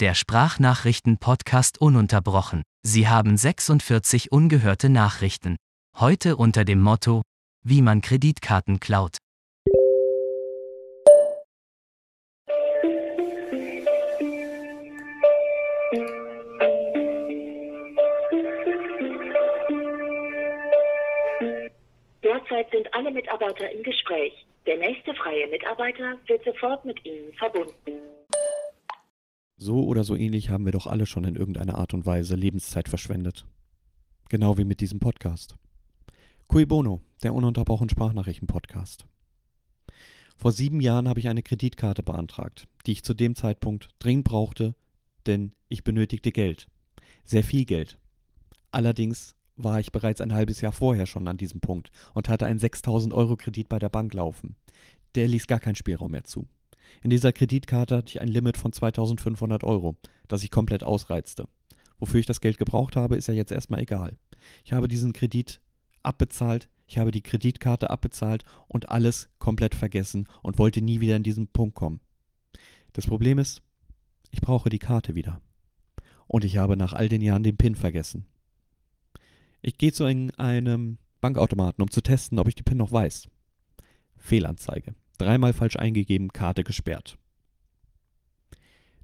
der 0.00 0.14
Sprachnachrichten-Podcast 0.14 1.78
ununterbrochen. 1.80 2.62
Sie 2.82 3.06
haben 3.06 3.36
46 3.36 4.32
ungehörte 4.32 4.88
Nachrichten. 4.88 5.56
Heute 5.98 6.36
unter 6.36 6.64
dem 6.64 6.80
Motto, 6.80 7.22
wie 7.62 7.82
man 7.82 8.00
Kreditkarten 8.00 8.80
klaut. 8.80 9.18
Derzeit 22.22 22.70
sind 22.70 22.94
alle 22.94 23.10
Mitarbeiter 23.10 23.70
im 23.70 23.82
Gespräch. 23.82 24.46
Der 24.66 24.78
nächste 24.78 25.12
freie 25.14 25.46
Mitarbeiter 25.48 26.16
wird 26.26 26.42
sofort 26.44 26.84
mit 26.86 27.04
Ihnen 27.04 27.34
verbunden. 27.34 28.19
So 29.62 29.84
oder 29.84 30.04
so 30.04 30.16
ähnlich 30.16 30.48
haben 30.48 30.64
wir 30.64 30.72
doch 30.72 30.86
alle 30.86 31.04
schon 31.04 31.24
in 31.24 31.36
irgendeiner 31.36 31.76
Art 31.76 31.92
und 31.92 32.06
Weise 32.06 32.34
Lebenszeit 32.34 32.88
verschwendet. 32.88 33.44
Genau 34.30 34.56
wie 34.56 34.64
mit 34.64 34.80
diesem 34.80 35.00
Podcast. 35.00 35.54
Cui 36.48 36.64
Bono, 36.64 37.02
der 37.22 37.34
ununterbrochen 37.34 37.90
Sprachnachrichten-Podcast. 37.90 39.04
Vor 40.38 40.52
sieben 40.52 40.80
Jahren 40.80 41.06
habe 41.06 41.20
ich 41.20 41.28
eine 41.28 41.42
Kreditkarte 41.42 42.02
beantragt, 42.02 42.68
die 42.86 42.92
ich 42.92 43.04
zu 43.04 43.12
dem 43.12 43.34
Zeitpunkt 43.34 43.90
dringend 43.98 44.24
brauchte, 44.24 44.74
denn 45.26 45.52
ich 45.68 45.84
benötigte 45.84 46.32
Geld. 46.32 46.66
Sehr 47.26 47.44
viel 47.44 47.66
Geld. 47.66 47.98
Allerdings 48.70 49.34
war 49.56 49.78
ich 49.78 49.92
bereits 49.92 50.22
ein 50.22 50.32
halbes 50.32 50.62
Jahr 50.62 50.72
vorher 50.72 51.04
schon 51.04 51.28
an 51.28 51.36
diesem 51.36 51.60
Punkt 51.60 51.90
und 52.14 52.30
hatte 52.30 52.46
einen 52.46 52.58
6000 52.58 53.12
Euro 53.12 53.36
Kredit 53.36 53.68
bei 53.68 53.78
der 53.78 53.90
Bank 53.90 54.14
laufen. 54.14 54.56
Der 55.16 55.28
ließ 55.28 55.46
gar 55.46 55.60
keinen 55.60 55.76
Spielraum 55.76 56.12
mehr 56.12 56.24
zu. 56.24 56.48
In 57.02 57.10
dieser 57.10 57.32
Kreditkarte 57.32 57.96
hatte 57.96 58.08
ich 58.08 58.20
ein 58.20 58.28
Limit 58.28 58.56
von 58.56 58.72
2500 58.72 59.64
Euro, 59.64 59.96
das 60.28 60.42
ich 60.42 60.50
komplett 60.50 60.84
ausreizte. 60.84 61.46
Wofür 61.98 62.20
ich 62.20 62.26
das 62.26 62.40
Geld 62.40 62.58
gebraucht 62.58 62.96
habe, 62.96 63.16
ist 63.16 63.28
ja 63.28 63.34
jetzt 63.34 63.52
erstmal 63.52 63.80
egal. 63.80 64.16
Ich 64.64 64.72
habe 64.72 64.88
diesen 64.88 65.12
Kredit 65.12 65.60
abbezahlt, 66.02 66.68
ich 66.86 66.98
habe 66.98 67.10
die 67.10 67.22
Kreditkarte 67.22 67.90
abbezahlt 67.90 68.44
und 68.66 68.88
alles 68.88 69.28
komplett 69.38 69.74
vergessen 69.74 70.26
und 70.42 70.58
wollte 70.58 70.82
nie 70.82 71.00
wieder 71.00 71.16
in 71.16 71.22
diesen 71.22 71.46
Punkt 71.46 71.74
kommen. 71.74 72.00
Das 72.92 73.06
Problem 73.06 73.38
ist, 73.38 73.62
ich 74.30 74.40
brauche 74.40 74.70
die 74.70 74.78
Karte 74.78 75.14
wieder. 75.14 75.40
Und 76.26 76.44
ich 76.44 76.56
habe 76.56 76.76
nach 76.76 76.92
all 76.92 77.08
den 77.08 77.22
Jahren 77.22 77.42
den 77.42 77.56
PIN 77.56 77.74
vergessen. 77.74 78.26
Ich 79.62 79.78
gehe 79.78 79.92
zu 79.92 80.04
einem 80.04 80.98
Bankautomaten, 81.20 81.82
um 81.82 81.90
zu 81.90 82.00
testen, 82.00 82.38
ob 82.38 82.48
ich 82.48 82.54
die 82.54 82.62
PIN 82.62 82.78
noch 82.78 82.92
weiß. 82.92 83.28
Fehlanzeige. 84.16 84.94
Dreimal 85.20 85.52
falsch 85.52 85.76
eingegeben, 85.76 86.32
Karte 86.32 86.64
gesperrt. 86.64 87.18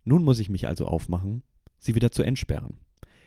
Nun 0.02 0.24
muss 0.24 0.38
ich 0.38 0.48
mich 0.48 0.66
also 0.66 0.86
aufmachen, 0.86 1.42
sie 1.78 1.94
wieder 1.94 2.10
zu 2.10 2.22
entsperren. 2.22 2.78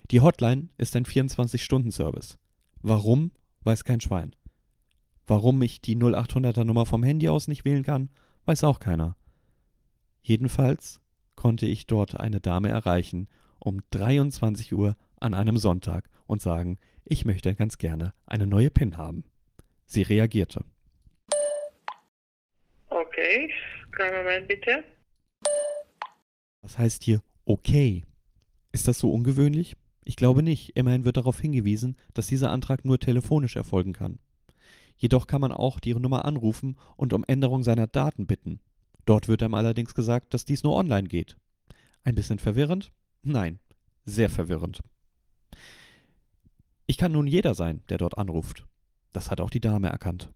Die 0.09 0.21
Hotline 0.21 0.69
ist 0.79 0.95
ein 0.95 1.05
24-Stunden-Service. 1.05 2.39
Warum, 2.81 3.31
weiß 3.61 3.83
kein 3.83 4.01
Schwein. 4.01 4.35
Warum 5.27 5.61
ich 5.61 5.81
die 5.81 5.95
0800er 5.95 6.63
Nummer 6.63 6.87
vom 6.87 7.03
Handy 7.03 7.29
aus 7.29 7.47
nicht 7.47 7.63
wählen 7.63 7.83
kann, 7.83 8.09
weiß 8.45 8.63
auch 8.63 8.79
keiner. 8.79 9.15
Jedenfalls 10.23 10.99
konnte 11.35 11.67
ich 11.67 11.85
dort 11.85 12.19
eine 12.19 12.41
Dame 12.41 12.69
erreichen 12.69 13.27
um 13.59 13.81
23 13.91 14.73
Uhr 14.73 14.95
an 15.19 15.35
einem 15.35 15.57
Sonntag 15.57 16.09
und 16.25 16.41
sagen, 16.41 16.79
ich 17.05 17.23
möchte 17.23 17.53
ganz 17.53 17.77
gerne 17.77 18.15
eine 18.25 18.47
neue 18.47 18.71
PIN 18.71 18.97
haben. 18.97 19.25
Sie 19.85 20.01
reagierte. 20.01 20.65
Okay, 23.09 23.51
kleinen 23.91 24.17
Moment 24.17 24.47
bitte. 24.47 24.83
Was 26.61 26.77
heißt 26.77 27.03
hier 27.03 27.23
okay? 27.45 28.03
Ist 28.71 28.87
das 28.87 28.99
so 28.99 29.11
ungewöhnlich? 29.11 29.75
Ich 30.05 30.15
glaube 30.15 30.43
nicht. 30.43 30.77
Immerhin 30.77 31.05
wird 31.05 31.17
darauf 31.17 31.39
hingewiesen, 31.39 31.97
dass 32.13 32.27
dieser 32.27 32.51
Antrag 32.51 32.85
nur 32.85 32.99
telefonisch 32.99 33.55
erfolgen 33.55 33.93
kann. 33.93 34.19
Jedoch 34.95 35.25
kann 35.25 35.41
man 35.41 35.51
auch 35.51 35.79
die 35.79 35.95
Nummer 35.95 36.25
anrufen 36.25 36.77
und 36.97 37.13
um 37.13 37.23
Änderung 37.23 37.63
seiner 37.63 37.87
Daten 37.87 38.27
bitten. 38.27 38.59
Dort 39.05 39.27
wird 39.27 39.41
einem 39.41 39.55
allerdings 39.55 39.95
gesagt, 39.95 40.35
dass 40.35 40.45
dies 40.45 40.61
nur 40.61 40.75
online 40.75 41.07
geht. 41.07 41.35
Ein 42.03 42.13
bisschen 42.13 42.37
verwirrend? 42.37 42.91
Nein, 43.23 43.59
sehr 44.05 44.29
verwirrend. 44.29 44.81
Ich 46.85 46.97
kann 46.97 47.11
nun 47.11 47.25
jeder 47.25 47.55
sein, 47.55 47.81
der 47.89 47.97
dort 47.97 48.19
anruft. 48.19 48.67
Das 49.13 49.31
hat 49.31 49.41
auch 49.41 49.49
die 49.49 49.61
Dame 49.61 49.89
erkannt. 49.89 50.31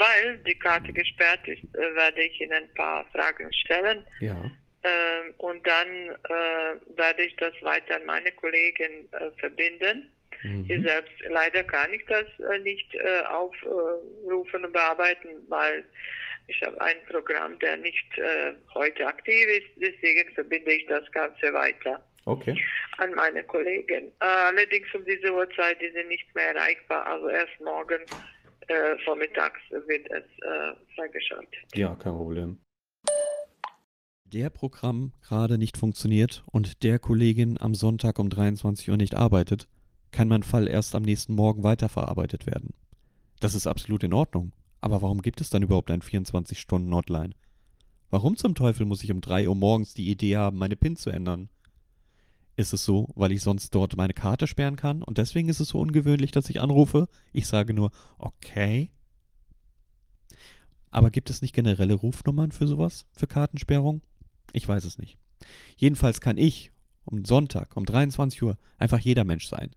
weil 0.00 0.29
die 0.46 0.58
Karte 0.58 0.92
gesperrt 0.92 1.46
ist, 1.46 1.62
äh, 1.74 1.94
werde 1.94 2.22
ich 2.22 2.40
Ihnen 2.40 2.52
ein 2.52 2.74
paar 2.74 3.04
Fragen 3.12 3.52
stellen. 3.52 4.04
Ja. 4.20 4.36
Ähm, 4.82 5.34
und 5.38 5.66
dann 5.66 5.88
äh, 5.88 6.96
werde 6.96 7.22
ich 7.22 7.36
das 7.36 7.52
weiter 7.62 7.96
an 7.96 8.06
meine 8.06 8.32
Kollegin 8.32 9.08
äh, 9.12 9.30
verbinden. 9.38 10.10
Mhm. 10.42 10.66
Ich 10.68 10.82
selbst 10.82 11.12
leider 11.28 11.62
kann 11.64 11.92
ich 11.92 12.04
das 12.06 12.24
äh, 12.50 12.58
nicht 12.60 12.94
äh, 12.94 13.22
aufrufen 13.26 14.64
und 14.64 14.72
bearbeiten, 14.72 15.28
weil 15.48 15.84
ich 16.46 16.62
habe 16.62 16.80
ein 16.80 16.96
Programm, 17.08 17.58
der 17.58 17.76
nicht 17.76 18.18
äh, 18.18 18.54
heute 18.74 19.06
aktiv 19.06 19.46
ist. 19.48 19.68
Deswegen 19.76 20.32
verbinde 20.32 20.72
ich 20.72 20.86
das 20.86 21.10
Ganze 21.12 21.52
weiter. 21.52 22.02
Okay. 22.24 22.56
An 22.98 23.14
meine 23.14 23.42
Kollegin. 23.44 24.12
allerdings 24.18 24.86
um 24.94 25.04
diese 25.04 25.32
Uhrzeit 25.32 25.80
ist 25.82 25.94
sie 25.94 26.04
nicht 26.04 26.34
mehr 26.34 26.54
erreichbar, 26.54 27.06
also 27.06 27.28
erst 27.28 27.58
morgen 27.60 28.00
äh, 28.70 28.96
vormittags 29.04 29.60
wird 29.70 30.06
es 30.10 30.24
äh, 30.42 30.94
freigeschaltet. 30.94 31.74
Ja, 31.74 31.94
kein 31.96 32.14
Problem. 32.14 32.58
Der 34.24 34.48
Programm 34.50 35.12
gerade 35.22 35.58
nicht 35.58 35.76
funktioniert 35.76 36.44
und 36.52 36.84
der 36.84 37.00
Kollegin 37.00 37.60
am 37.60 37.74
Sonntag 37.74 38.18
um 38.20 38.30
23 38.30 38.88
Uhr 38.88 38.96
nicht 38.96 39.16
arbeitet, 39.16 39.66
kann 40.12 40.28
mein 40.28 40.44
Fall 40.44 40.68
erst 40.68 40.94
am 40.94 41.02
nächsten 41.02 41.34
Morgen 41.34 41.64
weiterverarbeitet 41.64 42.46
werden. 42.46 42.72
Das 43.40 43.54
ist 43.54 43.66
absolut 43.66 44.04
in 44.04 44.12
Ordnung. 44.12 44.52
Aber 44.80 45.02
warum 45.02 45.20
gibt 45.20 45.40
es 45.40 45.50
dann 45.50 45.62
überhaupt 45.62 45.90
ein 45.90 46.00
24-Stunden-Hotline? 46.00 47.34
Warum 48.08 48.36
zum 48.36 48.54
Teufel 48.54 48.86
muss 48.86 49.04
ich 49.04 49.12
um 49.12 49.20
3 49.20 49.48
Uhr 49.48 49.54
morgens 49.54 49.94
die 49.94 50.10
Idee 50.10 50.36
haben, 50.36 50.58
meine 50.58 50.76
PIN 50.76 50.96
zu 50.96 51.10
ändern? 51.10 51.48
Ist 52.60 52.74
es 52.74 52.84
so, 52.84 53.08
weil 53.14 53.32
ich 53.32 53.40
sonst 53.40 53.74
dort 53.74 53.96
meine 53.96 54.12
Karte 54.12 54.46
sperren 54.46 54.76
kann 54.76 55.02
und 55.02 55.16
deswegen 55.16 55.48
ist 55.48 55.60
es 55.60 55.70
so 55.70 55.80
ungewöhnlich, 55.80 56.30
dass 56.30 56.50
ich 56.50 56.60
anrufe? 56.60 57.08
Ich 57.32 57.46
sage 57.46 57.72
nur, 57.72 57.90
okay. 58.18 58.90
Aber 60.90 61.10
gibt 61.10 61.30
es 61.30 61.40
nicht 61.40 61.54
generelle 61.54 61.94
Rufnummern 61.94 62.52
für 62.52 62.66
sowas, 62.66 63.06
für 63.12 63.26
Kartensperrung? 63.26 64.02
Ich 64.52 64.68
weiß 64.68 64.84
es 64.84 64.98
nicht. 64.98 65.16
Jedenfalls 65.78 66.20
kann 66.20 66.36
ich 66.36 66.70
um 67.06 67.24
Sonntag 67.24 67.78
um 67.78 67.86
23 67.86 68.42
Uhr 68.42 68.58
einfach 68.76 68.98
jeder 68.98 69.24
Mensch 69.24 69.48
sein. 69.48 69.70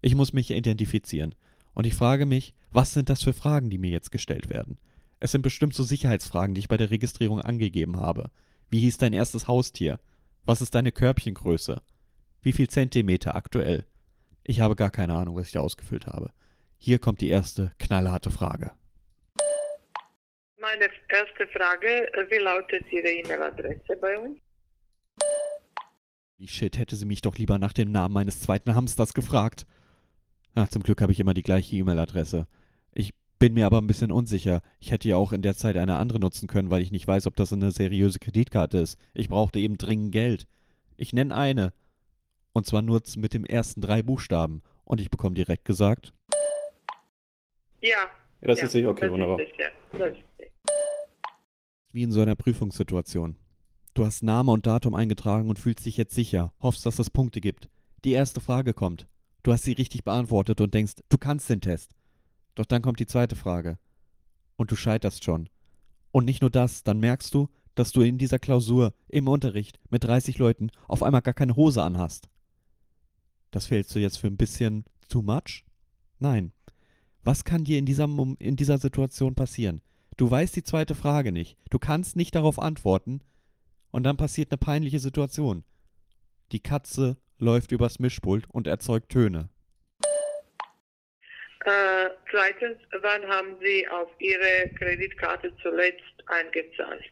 Ich 0.00 0.14
muss 0.14 0.32
mich 0.32 0.52
identifizieren. 0.52 1.34
Und 1.74 1.84
ich 1.86 1.94
frage 1.94 2.24
mich, 2.24 2.54
was 2.70 2.94
sind 2.94 3.10
das 3.10 3.22
für 3.22 3.34
Fragen, 3.34 3.68
die 3.68 3.76
mir 3.76 3.90
jetzt 3.90 4.10
gestellt 4.10 4.48
werden? 4.48 4.78
Es 5.20 5.32
sind 5.32 5.42
bestimmt 5.42 5.74
so 5.74 5.82
Sicherheitsfragen, 5.82 6.54
die 6.54 6.60
ich 6.60 6.68
bei 6.68 6.78
der 6.78 6.90
Registrierung 6.90 7.42
angegeben 7.42 7.96
habe. 8.00 8.30
Wie 8.70 8.80
hieß 8.80 8.96
dein 8.96 9.12
erstes 9.12 9.48
Haustier? 9.48 10.00
Was 10.46 10.62
ist 10.62 10.74
deine 10.74 10.92
Körbchengröße? 10.92 11.82
Wie 12.42 12.52
viel 12.52 12.68
Zentimeter 12.68 13.36
aktuell? 13.36 13.86
Ich 14.42 14.60
habe 14.60 14.74
gar 14.74 14.90
keine 14.90 15.14
Ahnung, 15.14 15.36
was 15.36 15.46
ich 15.46 15.52
da 15.52 15.60
ausgefüllt 15.60 16.08
habe. 16.08 16.30
Hier 16.78 16.98
kommt 16.98 17.20
die 17.20 17.28
erste 17.28 17.72
knallharte 17.78 18.32
Frage. 18.32 18.72
Meine 20.60 20.88
erste 21.08 21.46
Frage, 21.56 22.10
wie 22.30 22.38
lautet 22.38 22.84
Ihre 22.90 23.08
E-Mail-Adresse 23.08 23.96
bei 24.00 24.18
uns? 24.18 24.38
Wie 26.38 26.48
shit, 26.48 26.76
hätte 26.76 26.96
sie 26.96 27.06
mich 27.06 27.20
doch 27.20 27.36
lieber 27.38 27.58
nach 27.58 27.72
dem 27.72 27.92
Namen 27.92 28.14
meines 28.14 28.40
zweiten 28.40 28.74
Hamsters 28.74 29.14
gefragt. 29.14 29.64
Ach, 30.56 30.68
zum 30.68 30.82
Glück 30.82 31.00
habe 31.00 31.12
ich 31.12 31.20
immer 31.20 31.34
die 31.34 31.44
gleiche 31.44 31.76
E-Mail-Adresse. 31.76 32.48
Ich 32.92 33.14
bin 33.38 33.54
mir 33.54 33.66
aber 33.66 33.78
ein 33.78 33.86
bisschen 33.86 34.10
unsicher. 34.10 34.62
Ich 34.80 34.90
hätte 34.90 35.08
ja 35.08 35.16
auch 35.16 35.32
in 35.32 35.42
der 35.42 35.54
Zeit 35.56 35.76
eine 35.76 35.96
andere 35.96 36.18
nutzen 36.18 36.48
können, 36.48 36.70
weil 36.70 36.82
ich 36.82 36.90
nicht 36.90 37.06
weiß, 37.06 37.28
ob 37.28 37.36
das 37.36 37.52
eine 37.52 37.70
seriöse 37.70 38.18
Kreditkarte 38.18 38.78
ist. 38.78 38.98
Ich 39.14 39.28
brauchte 39.28 39.60
eben 39.60 39.78
dringend 39.78 40.10
Geld. 40.10 40.48
Ich 40.96 41.12
nenne 41.12 41.36
eine. 41.36 41.72
Und 42.52 42.66
zwar 42.66 42.82
nur 42.82 43.02
mit 43.16 43.34
dem 43.34 43.44
ersten 43.44 43.80
drei 43.80 44.02
Buchstaben. 44.02 44.62
Und 44.84 45.00
ich 45.00 45.10
bekomme 45.10 45.34
direkt 45.34 45.64
gesagt. 45.64 46.12
Ja. 47.80 47.88
ja 47.90 48.48
das 48.48 48.58
ja, 48.58 48.66
ist 48.66 48.72
sicher 48.72 48.90
okay, 48.90 49.10
wunderbar. 49.10 49.40
Ist 49.40 49.52
das 49.92 50.16
Wie 51.92 52.02
in 52.02 52.12
so 52.12 52.20
einer 52.20 52.36
Prüfungssituation. 52.36 53.36
Du 53.94 54.06
hast 54.06 54.22
Name 54.22 54.52
und 54.52 54.66
Datum 54.66 54.94
eingetragen 54.94 55.50
und 55.50 55.58
fühlst 55.58 55.84
dich 55.84 55.96
jetzt 55.96 56.14
sicher, 56.14 56.52
hoffst, 56.60 56.86
dass 56.86 56.98
es 56.98 57.10
Punkte 57.10 57.40
gibt. 57.40 57.68
Die 58.04 58.12
erste 58.12 58.40
Frage 58.40 58.72
kommt. 58.72 59.06
Du 59.42 59.52
hast 59.52 59.64
sie 59.64 59.72
richtig 59.72 60.04
beantwortet 60.04 60.60
und 60.60 60.72
denkst, 60.72 60.94
du 61.08 61.18
kannst 61.18 61.50
den 61.50 61.60
Test. 61.60 61.94
Doch 62.54 62.64
dann 62.64 62.82
kommt 62.82 63.00
die 63.00 63.06
zweite 63.06 63.36
Frage. 63.36 63.78
Und 64.56 64.70
du 64.70 64.76
scheiterst 64.76 65.24
schon. 65.24 65.48
Und 66.10 66.24
nicht 66.24 66.40
nur 66.40 66.50
das, 66.50 66.84
dann 66.84 67.00
merkst 67.00 67.34
du, 67.34 67.48
dass 67.74 67.92
du 67.92 68.02
in 68.02 68.18
dieser 68.18 68.38
Klausur 68.38 68.94
im 69.08 69.28
Unterricht 69.28 69.80
mit 69.90 70.04
30 70.04 70.38
Leuten 70.38 70.70
auf 70.88 71.02
einmal 71.02 71.22
gar 71.22 71.34
keine 71.34 71.56
Hose 71.56 71.82
anhast. 71.82 72.28
Das 73.52 73.66
fällst 73.66 73.94
du 73.94 74.00
jetzt 74.00 74.18
für 74.18 74.26
ein 74.26 74.36
bisschen 74.36 74.84
too 75.08 75.22
much? 75.22 75.64
Nein. 76.18 76.52
Was 77.22 77.44
kann 77.44 77.62
dir 77.62 77.78
in 77.78 77.86
dieser, 77.86 78.08
in 78.38 78.56
dieser 78.56 78.78
Situation 78.78 79.36
passieren? 79.36 79.82
Du 80.16 80.28
weißt 80.28 80.56
die 80.56 80.64
zweite 80.64 80.94
Frage 80.94 81.30
nicht. 81.30 81.56
Du 81.70 81.78
kannst 81.78 82.16
nicht 82.16 82.34
darauf 82.34 82.58
antworten. 82.58 83.20
Und 83.92 84.04
dann 84.04 84.16
passiert 84.16 84.50
eine 84.50 84.58
peinliche 84.58 84.98
Situation. 84.98 85.64
Die 86.50 86.60
Katze 86.60 87.18
läuft 87.38 87.72
übers 87.72 87.98
Mischpult 87.98 88.48
und 88.48 88.66
erzeugt 88.66 89.10
Töne. 89.10 89.50
Äh, 91.64 92.08
zweitens, 92.30 92.78
wann 93.02 93.22
haben 93.28 93.56
Sie 93.60 93.86
auf 93.88 94.08
Ihre 94.18 94.70
Kreditkarte 94.78 95.54
zuletzt 95.62 96.02
eingezahlt? 96.26 97.04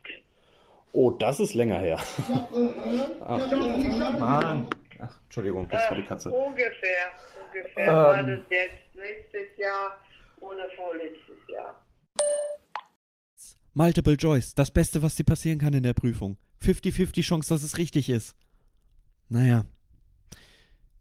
Oh, 0.92 1.10
das 1.10 1.38
ist 1.38 1.54
länger 1.54 1.78
her. 1.78 2.00
Ach, 3.20 4.18
Mann. 4.18 4.68
Ach, 5.00 5.18
Entschuldigung, 5.24 5.68
das 5.68 5.90
war 5.90 5.96
die 5.96 6.04
Katze. 6.04 6.28
Äh, 6.28 6.32
ungefähr, 6.32 7.12
ungefähr. 7.46 7.86
Ähm. 7.86 7.94
War 7.94 8.22
das 8.22 8.40
jetzt 8.50 8.94
letztes 8.94 9.58
Jahr 9.58 9.98
oder 10.40 10.68
vorletztes 10.76 11.38
Jahr? 11.48 11.82
Multiple 13.72 14.16
Choice, 14.16 14.54
das 14.54 14.70
Beste, 14.70 15.00
was 15.02 15.14
dir 15.14 15.24
passieren 15.24 15.58
kann 15.58 15.72
in 15.72 15.82
der 15.82 15.94
Prüfung. 15.94 16.36
50-50 16.62 17.22
Chance, 17.22 17.54
dass 17.54 17.62
es 17.62 17.78
richtig 17.78 18.10
ist. 18.10 18.34
Naja. 19.28 19.64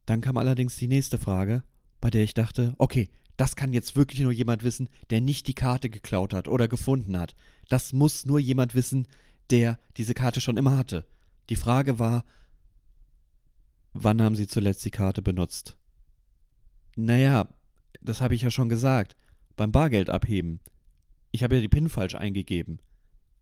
Dann 0.06 0.22
kam 0.22 0.38
allerdings 0.38 0.78
die 0.78 0.88
nächste 0.88 1.18
Frage, 1.18 1.64
bei 2.00 2.10
der 2.10 2.24
ich 2.24 2.34
dachte, 2.34 2.76
okay, 2.78 3.10
das 3.38 3.56
kann 3.56 3.74
jetzt 3.74 3.96
wirklich 3.96 4.22
nur 4.22 4.32
jemand 4.32 4.64
wissen, 4.64 4.90
der 5.10 5.22
nicht 5.22 5.48
die 5.48 5.54
Karte 5.54 5.90
geklaut 5.90 6.34
hat 6.34 6.48
oder 6.48 6.68
gefunden 6.68 7.18
hat. 7.18 7.36
Das 7.70 7.94
muss 7.94 8.26
nur 8.26 8.40
jemand 8.40 8.76
wissen, 8.76 9.08
der 9.50 9.80
diese 9.98 10.14
Karte 10.14 10.42
schon 10.42 10.58
immer 10.58 10.78
hatte. 10.78 11.06
Die 11.50 11.56
Frage 11.56 12.00
war, 12.00 12.24
wann 13.94 14.22
haben 14.22 14.36
Sie 14.36 14.48
zuletzt 14.48 14.84
die 14.86 14.92
Karte 14.92 15.22
benutzt? 15.22 15.76
Naja, 16.96 17.48
das 18.02 18.22
habe 18.22 18.36
ich 18.36 18.42
ja 18.42 18.52
schon 18.52 18.70
gesagt. 18.70 19.16
Beim 19.56 19.72
Bargeld 19.72 20.10
abheben. 20.10 20.60
Ich 21.32 21.44
habe 21.44 21.56
ja 21.56 21.62
die 21.62 21.68
PIN 21.68 21.90
falsch 21.90 22.16
eingegeben. 22.16 22.80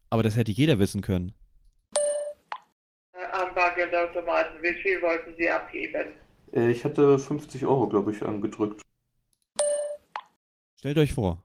Aber 0.09 0.23
das 0.23 0.35
hätte 0.35 0.51
jeder 0.51 0.79
wissen 0.79 1.01
können. 1.01 1.33
Am 3.33 3.53
Bargeldautomaten, 3.53 4.61
wie 4.61 4.73
viel 4.81 5.01
wollten 5.01 5.35
Sie 5.37 5.49
abheben? 5.49 6.07
Äh, 6.53 6.71
Ich 6.71 6.83
hatte 6.83 7.19
50 7.19 7.65
Euro, 7.65 7.87
glaube 7.87 8.11
ich, 8.11 8.23
angedrückt. 8.23 8.81
Stellt 10.77 10.97
euch 10.97 11.13
vor, 11.13 11.43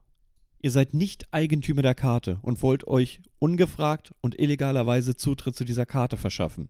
ihr 0.59 0.71
seid 0.71 0.93
nicht 0.93 1.27
Eigentümer 1.31 1.81
der 1.81 1.95
Karte 1.95 2.39
und 2.41 2.61
wollt 2.61 2.87
euch 2.87 3.19
ungefragt 3.39 4.11
und 4.21 4.39
illegalerweise 4.39 5.15
Zutritt 5.15 5.55
zu 5.55 5.65
dieser 5.65 5.85
Karte 5.85 6.17
verschaffen. 6.17 6.69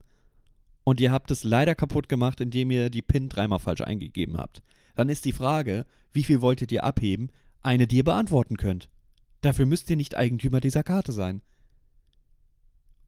Und 0.83 0.99
ihr 0.99 1.11
habt 1.11 1.31
es 1.31 1.43
leider 1.43 1.75
kaputt 1.75 2.09
gemacht, 2.09 2.41
indem 2.41 2.71
ihr 2.71 2.89
die 2.89 3.01
PIN 3.01 3.29
dreimal 3.29 3.59
falsch 3.59 3.81
eingegeben 3.81 4.37
habt. 4.37 4.61
Dann 4.95 5.09
ist 5.09 5.25
die 5.25 5.31
Frage, 5.31 5.85
wie 6.11 6.23
viel 6.23 6.41
wolltet 6.41 6.71
ihr 6.71 6.83
abheben, 6.83 7.31
eine, 7.61 7.87
die 7.87 7.97
ihr 7.97 8.03
beantworten 8.03 8.57
könnt. 8.57 8.89
Dafür 9.41 9.65
müsst 9.65 9.89
ihr 9.89 9.95
nicht 9.95 10.15
Eigentümer 10.15 10.59
dieser 10.59 10.83
Karte 10.83 11.11
sein. 11.11 11.41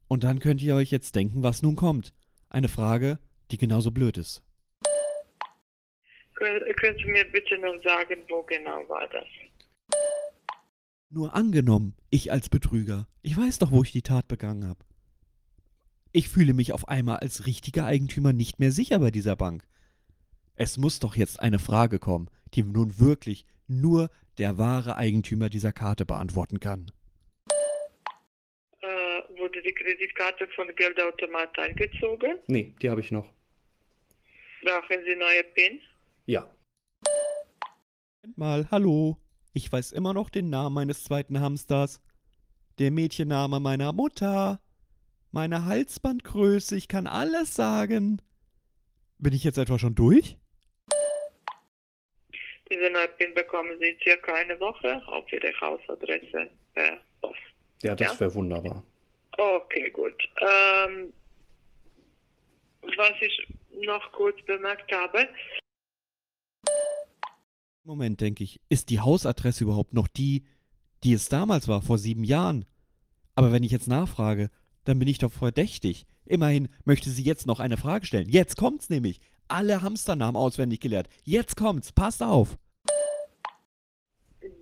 Und 0.08 0.24
dann 0.24 0.40
könnt 0.40 0.62
ihr 0.62 0.76
euch 0.76 0.92
jetzt 0.92 1.16
denken, 1.16 1.44
was 1.44 1.62
nun 1.62 1.76
kommt. 1.76 2.14
Eine 2.50 2.68
Frage, 2.68 3.20
die 3.52 3.58
genauso 3.58 3.92
blöd 3.92 4.18
ist. 4.18 4.42
Können 6.36 6.98
Sie 6.98 7.12
mir 7.12 7.26
bitte 7.32 7.58
noch 7.60 7.82
sagen, 7.84 8.22
wo 8.30 8.44
genau 8.44 8.88
war 8.90 9.08
das? 9.08 9.26
Nur 11.10 11.34
angenommen, 11.34 11.96
ich 12.10 12.32
als 12.32 12.50
Betrüger, 12.50 13.08
ich 13.22 13.38
weiß 13.38 13.60
doch, 13.60 13.72
wo 13.72 13.84
ich 13.84 13.94
die 13.94 14.02
Tat 14.02 14.28
begangen 14.28 14.68
habe. 14.68 14.80
Ich 16.18 16.30
fühle 16.30 16.54
mich 16.54 16.72
auf 16.72 16.88
einmal 16.88 17.18
als 17.18 17.46
richtiger 17.46 17.86
Eigentümer 17.86 18.32
nicht 18.32 18.58
mehr 18.58 18.72
sicher 18.72 19.00
bei 19.00 19.12
dieser 19.12 19.36
Bank. 19.36 19.68
Es 20.56 20.78
muss 20.78 21.02
doch 21.02 21.18
jetzt 21.18 21.42
eine 21.42 21.60
Frage 21.60 22.00
kommen, 22.00 22.30
die 22.54 22.64
nun 22.64 23.02
wirklich 23.02 23.46
nur 23.68 24.10
der 24.38 24.58
wahre 24.58 24.96
Eigentümer 24.96 25.50
dieser 25.50 25.74
Karte 25.74 26.06
beantworten 26.06 26.62
kann. 26.62 26.90
Äh, 28.80 28.88
wurde 29.38 29.62
die 29.62 29.74
Kreditkarte 29.74 30.48
von 30.56 30.74
Geldautomat 30.78 31.60
eingezogen? 31.60 32.40
Nee, 32.48 32.74
die 32.82 32.90
habe 32.90 33.02
ich 33.02 33.12
noch. 33.12 33.28
Brauchen 34.64 35.04
Sie 35.06 35.18
neue 35.18 35.44
PIN? 35.54 35.82
Ja. 36.28 36.50
Mal, 38.38 38.70
hallo. 38.72 39.18
Ich 39.52 39.70
weiß 39.70 39.92
immer 39.92 40.14
noch 40.14 40.30
den 40.30 40.50
Namen 40.50 40.76
meines 40.76 41.04
zweiten 41.04 41.42
Hamsters. 41.42 42.02
Der 42.80 42.92
Mädchenname 42.92 43.60
meiner 43.60 43.92
Mutter. 43.92 44.62
Meine 45.36 45.66
Halsbandgröße, 45.66 46.78
ich 46.78 46.88
kann 46.88 47.08
alles 47.08 47.56
sagen. 47.56 48.22
Bin 49.18 49.34
ich 49.34 49.44
jetzt 49.44 49.58
etwa 49.58 49.78
schon 49.78 49.94
durch? 49.94 50.38
Diese 52.72 52.90
neue 52.90 53.10
PIN 53.10 53.34
bekommen 53.34 53.78
Sie 53.82 53.98
circa 54.02 54.34
eine 54.34 54.58
Woche 54.62 55.06
auf 55.08 55.30
Ihre 55.34 55.52
Hausadresse 55.60 56.50
per 56.74 57.02
Post. 57.20 57.36
Ja, 57.84 57.96
das 57.96 58.14
Ja? 58.14 58.20
wäre 58.22 58.34
wunderbar. 58.34 58.82
Okay, 59.38 59.90
gut. 59.90 60.16
Ähm, 60.40 61.12
was 62.98 63.12
ich 63.20 63.46
noch 63.86 64.10
kurz 64.14 64.42
bemerkt 64.46 64.90
habe, 64.94 65.28
Moment, 67.84 68.22
denke 68.22 68.46
ich, 68.46 68.62
ist 68.70 68.90
die 68.90 69.02
Hausadresse 69.02 69.66
überhaupt 69.66 69.94
noch 69.94 70.08
die, 70.08 70.46
die 71.04 71.12
es 71.12 71.28
damals 71.28 71.68
war, 71.68 71.82
vor 71.82 71.98
sieben 71.98 72.24
Jahren? 72.24 72.64
Aber 73.36 73.52
wenn 73.52 73.64
ich 73.64 73.72
jetzt 73.74 73.90
nachfrage, 73.90 74.50
dann 74.86 75.00
bin 75.00 75.08
ich 75.08 75.18
doch 75.18 75.32
verdächtig. 75.32 76.06
Immerhin 76.26 76.70
möchte 76.86 77.10
sie 77.10 77.24
jetzt 77.24 77.46
noch 77.46 77.60
eine 77.60 77.78
Frage 77.78 78.06
stellen. 78.06 78.30
Jetzt 78.30 78.56
kommt's 78.56 78.90
nämlich. 78.90 79.20
Alle 79.48 79.82
Hamsternamen 79.82 80.36
auswendig 80.36 80.80
gelernt. 80.80 81.08
Jetzt 81.24 81.56
kommt's. 81.56 81.92
Passt 81.92 82.24
auf. 82.24 82.58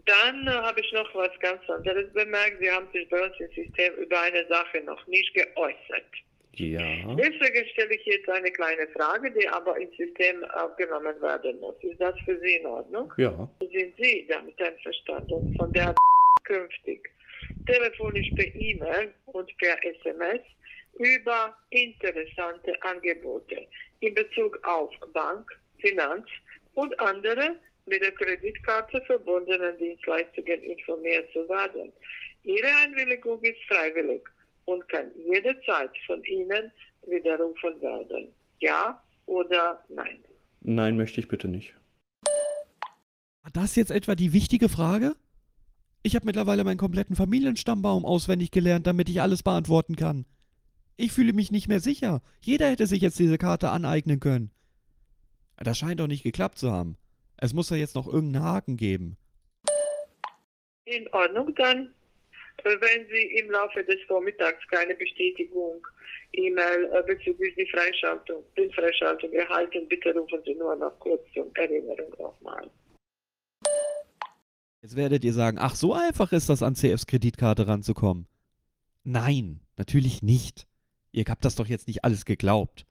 dann 0.06 0.48
äh, 0.48 0.52
habe 0.52 0.82
ich 0.82 0.92
noch 0.92 1.14
was 1.16 1.32
ganz 1.40 1.62
anderes 1.70 2.12
bemerkt. 2.14 2.58
Sie 2.60 2.70
haben 2.70 2.88
sich 2.92 3.08
bei 3.10 3.24
uns 3.24 3.34
im 3.40 3.48
System 3.48 3.94
über 3.96 4.20
eine 4.22 4.46
Sache 4.48 4.82
noch 4.86 5.06
nicht 5.08 5.34
geäußert. 5.34 6.12
Ja. 6.56 6.82
Deswegen 7.16 7.68
stelle 7.70 7.96
ich 7.96 8.06
jetzt 8.06 8.30
eine 8.30 8.52
kleine 8.52 8.88
Frage, 8.90 9.32
die 9.32 9.48
aber 9.48 9.76
ins 9.78 9.96
System 9.98 10.44
aufgenommen 10.54 11.20
werden 11.20 11.60
muss. 11.60 11.76
Ist 11.82 12.00
das 12.00 12.16
für 12.26 12.40
Sie 12.42 12.58
in 12.58 12.66
Ordnung? 12.68 13.12
Ja. 13.18 13.50
Sind 13.60 13.94
Sie 13.98 14.28
damit 14.30 14.62
einverstanden, 14.62 15.56
von 15.58 15.74
der 15.74 15.96
künftig 16.44 17.10
telefonisch 17.66 18.30
per 18.36 18.54
E-Mail 18.56 19.14
und 19.26 19.58
per 19.58 19.78
SMS 19.84 20.42
über 21.00 21.56
interessante 21.70 22.74
Angebote 22.84 23.68
in 24.00 24.14
Bezug 24.14 24.60
auf 24.64 24.92
Bank, 25.14 25.50
Finanz 25.80 26.28
und 26.76 26.98
andere 27.00 27.56
mit 27.86 28.02
der 28.02 28.12
Kreditkarte 28.12 29.02
verbundenen 29.02 29.78
Dienstleistungen 29.78 30.62
informiert 30.64 31.32
zu 31.34 31.48
werden. 31.50 31.92
Ihre 32.44 32.68
Einwilligung 32.84 33.42
ist 33.42 33.62
freiwillig 33.68 34.24
und 34.66 34.88
kann 34.90 35.12
jederzeit 35.18 35.92
von 36.06 36.24
Ihnen 36.24 36.72
widerrufen 37.08 37.82
werden. 37.82 38.34
Ja 38.60 39.02
oder 39.26 39.84
nein? 39.90 40.24
Nein, 40.62 40.96
möchte 40.96 41.20
ich 41.20 41.28
bitte 41.28 41.48
nicht. 41.48 41.74
War 43.42 43.52
das 43.52 43.76
jetzt 43.76 43.92
etwa 43.92 44.16
die 44.16 44.32
wichtige 44.32 44.70
Frage? 44.70 45.16
Ich 46.06 46.16
habe 46.16 46.26
mittlerweile 46.26 46.66
meinen 46.66 46.78
kompletten 46.78 47.16
Familienstammbaum 47.16 48.04
auswendig 48.04 48.52
gelernt, 48.52 48.86
damit 48.86 49.08
ich 49.08 49.22
alles 49.22 49.42
beantworten 49.42 49.96
kann. 49.96 50.26
Ich 50.98 51.14
fühle 51.14 51.32
mich 51.32 51.50
nicht 51.50 51.70
mehr 51.70 51.80
sicher. 51.80 52.22
Jeder 52.42 52.70
hätte 52.70 52.88
sich 52.88 53.02
jetzt 53.02 53.18
diese 53.20 53.38
Karte 53.38 53.70
aneignen 53.70 54.20
können. 54.20 54.52
Das 55.58 55.78
scheint 55.78 56.02
doch 56.02 56.08
nicht 56.08 56.24
geklappt 56.24 56.58
zu 56.58 56.72
haben. 56.72 56.98
Es 57.38 57.54
muss 57.54 57.70
ja 57.70 57.78
jetzt 57.78 57.96
noch 57.96 58.06
irgendeinen 58.06 58.44
Haken 58.44 58.76
geben. 58.76 59.16
In 60.84 61.08
Ordnung, 61.14 61.56
dann, 61.56 61.94
äh, 62.66 62.76
wenn 62.82 63.08
Sie 63.08 63.40
im 63.40 63.50
Laufe 63.50 63.82
des 63.86 64.02
Vormittags 64.06 64.68
keine 64.68 64.96
Bestätigung, 64.96 65.88
E-Mail 66.34 66.92
äh, 66.92 67.04
bezüglich 67.04 67.56
die 67.56 67.70
Freischaltung, 67.72 68.44
den 68.58 68.72
Freischaltung 68.74 69.32
erhalten, 69.32 69.88
bitte 69.88 70.14
rufen 70.14 70.42
Sie 70.46 70.56
nur 70.56 70.76
noch 70.76 71.00
kurz 71.00 71.22
zur 71.34 71.50
Erinnerung 71.56 72.14
nochmal. 72.20 72.70
Jetzt 74.84 74.98
werdet 74.98 75.24
ihr 75.24 75.32
sagen, 75.32 75.60
ach, 75.62 75.76
so 75.76 75.94
einfach 75.94 76.34
ist 76.34 76.50
das, 76.50 76.62
an 76.62 76.76
CFs 76.76 77.08
Kreditkarte 77.08 77.68
ranzukommen. 77.68 78.28
Nein, 79.06 79.62
natürlich 79.78 80.22
nicht. 80.22 80.68
Ihr 81.14 81.24
habt 81.30 81.46
das 81.46 81.56
doch 81.56 81.68
jetzt 81.68 81.88
nicht 81.88 82.04
alles 82.04 82.26
geglaubt. 82.26 82.86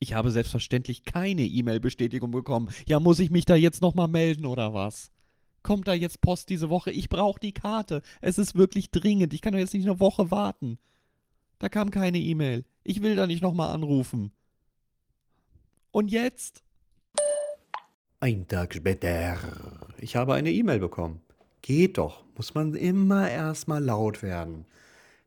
Ich 0.00 0.14
habe 0.14 0.32
selbstverständlich 0.32 1.04
keine 1.04 1.42
E-Mail-Bestätigung 1.42 2.32
bekommen. 2.32 2.70
Ja, 2.86 2.98
muss 2.98 3.20
ich 3.20 3.30
mich 3.30 3.44
da 3.44 3.54
jetzt 3.54 3.82
nochmal 3.82 4.08
melden 4.08 4.46
oder 4.46 4.74
was? 4.74 5.12
Kommt 5.62 5.86
da 5.86 5.94
jetzt 5.94 6.20
Post 6.20 6.48
diese 6.48 6.70
Woche? 6.70 6.90
Ich 6.90 7.08
brauche 7.08 7.38
die 7.38 7.52
Karte. 7.52 8.02
Es 8.20 8.36
ist 8.36 8.56
wirklich 8.56 8.90
dringend. 8.90 9.32
Ich 9.32 9.42
kann 9.42 9.52
doch 9.52 9.60
jetzt 9.60 9.74
nicht 9.74 9.86
eine 9.86 10.00
Woche 10.00 10.32
warten. 10.32 10.78
Da 11.60 11.68
kam 11.68 11.92
keine 11.92 12.18
E-Mail. 12.18 12.64
Ich 12.82 13.00
will 13.00 13.14
da 13.14 13.28
nicht 13.28 13.42
nochmal 13.42 13.72
anrufen. 13.72 14.32
Und 15.92 16.10
jetzt? 16.10 16.64
Ein 18.18 18.48
Tag 18.48 18.74
später. 18.74 19.73
Ich 20.04 20.16
habe 20.16 20.34
eine 20.34 20.52
E-Mail 20.52 20.80
bekommen. 20.80 21.22
Geht 21.62 21.96
doch. 21.96 22.24
Muss 22.36 22.52
man 22.52 22.74
immer 22.74 23.30
erstmal 23.30 23.82
laut 23.82 24.22
werden. 24.22 24.66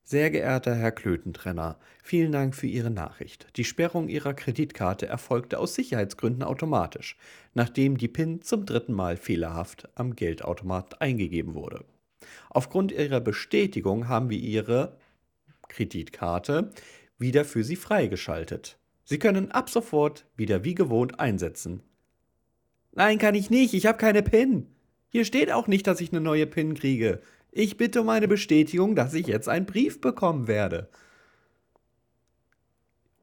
Sehr 0.03 0.29
geehrter 0.29 0.75
Herr 0.75 0.91
Klötentrenner, 0.91 1.79
vielen 2.03 2.31
Dank 2.31 2.53
für 2.53 2.67
Ihre 2.67 2.91
Nachricht. 2.91 3.47
Die 3.55 3.63
Sperrung 3.63 4.07
Ihrer 4.07 4.35
Kreditkarte 4.35 5.07
erfolgte 5.07 5.57
aus 5.57 5.73
Sicherheitsgründen 5.73 6.43
automatisch, 6.43 7.17
nachdem 7.55 7.97
die 7.97 8.07
PIN 8.07 8.43
zum 8.43 8.67
dritten 8.67 8.93
Mal 8.93 9.17
fehlerhaft 9.17 9.89
am 9.95 10.15
Geldautomat 10.15 11.01
eingegeben 11.01 11.55
wurde. 11.55 11.83
Aufgrund 12.51 12.91
Ihrer 12.91 13.19
Bestätigung 13.19 14.07
haben 14.07 14.29
wir 14.29 14.37
Ihre 14.37 14.95
Kreditkarte 15.69 16.69
wieder 17.17 17.45
für 17.45 17.63
Sie 17.63 17.77
freigeschaltet. 17.77 18.77
Sie 19.05 19.17
können 19.17 19.51
ab 19.51 19.71
sofort 19.71 20.27
wieder 20.35 20.63
wie 20.63 20.75
gewohnt 20.75 21.19
einsetzen. 21.19 21.81
Nein, 22.97 23.19
kann 23.19 23.35
ich 23.35 23.51
nicht. 23.51 23.75
Ich 23.75 23.85
habe 23.85 23.99
keine 23.99 24.23
PIN. 24.23 24.75
Hier 25.09 25.23
steht 25.23 25.51
auch 25.51 25.67
nicht, 25.67 25.85
dass 25.85 26.01
ich 26.01 26.11
eine 26.11 26.19
neue 26.19 26.47
PIN 26.47 26.73
kriege. 26.73 27.21
Ich 27.51 27.77
bitte 27.77 28.01
um 28.01 28.09
eine 28.09 28.27
Bestätigung, 28.27 28.95
dass 28.95 29.13
ich 29.13 29.27
jetzt 29.27 29.47
einen 29.47 29.67
Brief 29.67 30.01
bekommen 30.01 30.47
werde. 30.47 30.89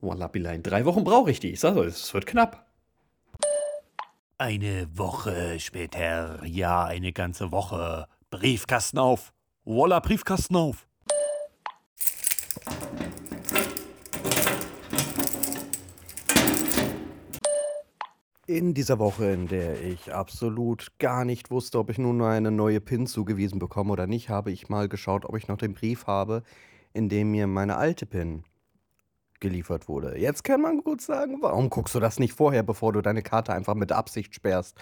Wallabilein, 0.00 0.62
drei 0.62 0.84
Wochen 0.84 1.02
brauche 1.02 1.32
ich 1.32 1.40
die. 1.40 1.50
Ich 1.50 1.58
sage, 1.58 1.80
es 1.82 2.14
wird 2.14 2.24
knapp. 2.24 2.70
Eine 4.38 4.86
Woche 4.96 5.58
später, 5.58 6.44
ja, 6.44 6.84
eine 6.84 7.12
ganze 7.12 7.50
Woche. 7.50 8.06
Briefkasten 8.30 8.98
auf. 8.98 9.32
Walla, 9.64 9.98
Briefkasten 9.98 10.54
auf. 10.54 10.86
In 18.46 18.74
dieser 18.74 18.98
Woche, 18.98 19.30
in 19.30 19.48
der 19.48 19.82
ich 19.82 20.12
absolut 20.12 20.92
gar 20.98 21.24
nicht 21.24 21.50
wusste, 21.50 21.78
ob 21.78 21.88
ich 21.88 21.96
nun 21.96 22.20
eine 22.20 22.50
neue 22.50 22.78
PIN 22.78 23.06
zugewiesen 23.06 23.58
bekomme 23.58 23.92
oder 23.92 24.06
nicht, 24.06 24.28
habe 24.28 24.52
ich 24.52 24.68
mal 24.68 24.86
geschaut, 24.86 25.24
ob 25.24 25.34
ich 25.36 25.48
noch 25.48 25.56
den 25.56 25.72
Brief 25.72 26.06
habe, 26.06 26.42
in 26.92 27.08
dem 27.08 27.30
mir 27.30 27.46
meine 27.46 27.76
alte 27.76 28.04
PIN 28.04 28.44
geliefert 29.40 29.88
wurde. 29.88 30.18
Jetzt 30.18 30.44
kann 30.44 30.60
man 30.60 30.82
gut 30.82 31.00
sagen, 31.00 31.38
warum 31.40 31.70
guckst 31.70 31.94
du 31.94 32.00
das 32.00 32.18
nicht 32.18 32.34
vorher, 32.34 32.62
bevor 32.62 32.92
du 32.92 33.00
deine 33.00 33.22
Karte 33.22 33.54
einfach 33.54 33.74
mit 33.74 33.92
Absicht 33.92 34.34
sperrst? 34.34 34.76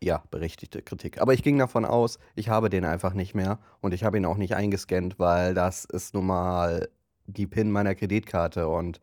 Ja, 0.00 0.22
berechtigte 0.30 0.80
Kritik. 0.80 1.20
Aber 1.20 1.34
ich 1.34 1.42
ging 1.42 1.58
davon 1.58 1.84
aus, 1.84 2.20
ich 2.36 2.50
habe 2.50 2.70
den 2.70 2.84
einfach 2.84 3.14
nicht 3.14 3.34
mehr 3.34 3.58
und 3.80 3.94
ich 3.94 4.04
habe 4.04 4.16
ihn 4.16 4.24
auch 4.24 4.36
nicht 4.36 4.54
eingescannt, 4.54 5.18
weil 5.18 5.54
das 5.54 5.86
ist 5.86 6.14
nun 6.14 6.26
mal 6.26 6.88
die 7.26 7.48
PIN 7.48 7.72
meiner 7.72 7.96
Kreditkarte 7.96 8.68
und 8.68 9.00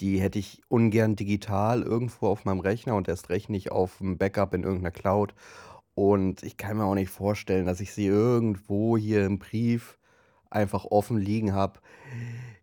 die 0.00 0.20
hätte 0.20 0.38
ich 0.38 0.62
ungern 0.68 1.16
digital 1.16 1.82
irgendwo 1.82 2.26
auf 2.26 2.44
meinem 2.44 2.60
Rechner 2.60 2.96
und 2.96 3.08
erst 3.08 3.28
recht 3.28 3.50
nicht 3.50 3.70
auf 3.70 3.98
dem 3.98 4.18
Backup 4.18 4.54
in 4.54 4.64
irgendeiner 4.64 4.90
Cloud. 4.90 5.34
Und 5.94 6.42
ich 6.42 6.56
kann 6.56 6.76
mir 6.76 6.84
auch 6.84 6.94
nicht 6.94 7.10
vorstellen, 7.10 7.66
dass 7.66 7.80
ich 7.80 7.92
sie 7.92 8.06
irgendwo 8.06 8.96
hier 8.96 9.24
im 9.24 9.38
Brief 9.38 9.96
einfach 10.50 10.84
offen 10.84 11.18
liegen 11.18 11.52
habe. 11.52 11.80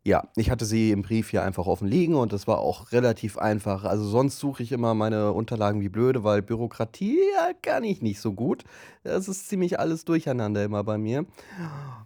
Ja, 0.04 0.28
ich 0.36 0.50
hatte 0.50 0.66
sie 0.66 0.92
im 0.92 1.04
Brief 1.04 1.30
hier 1.30 1.44
einfach 1.44 1.68
offen 1.68 1.88
liegen 1.88 2.16
und 2.16 2.34
das 2.34 2.48
war 2.48 2.58
auch 2.58 2.92
relativ 2.92 3.38
einfach. 3.38 3.84
Also 3.84 4.04
sonst 4.06 4.40
suche 4.40 4.64
ich 4.64 4.72
immer 4.72 4.96
meine 4.96 5.32
Unterlagen 5.32 5.80
wie 5.80 5.90
blöde, 5.90 6.24
weil 6.24 6.42
Bürokratie 6.42 7.20
ja, 7.36 7.52
kann 7.62 7.84
ich 7.84 8.02
nicht 8.02 8.20
so 8.20 8.34
gut. 8.34 8.64
Das 9.04 9.28
ist 9.28 9.48
ziemlich 9.48 9.80
alles 9.80 10.04
durcheinander 10.04 10.64
immer 10.64 10.84
bei 10.84 10.98
mir. 10.98 11.26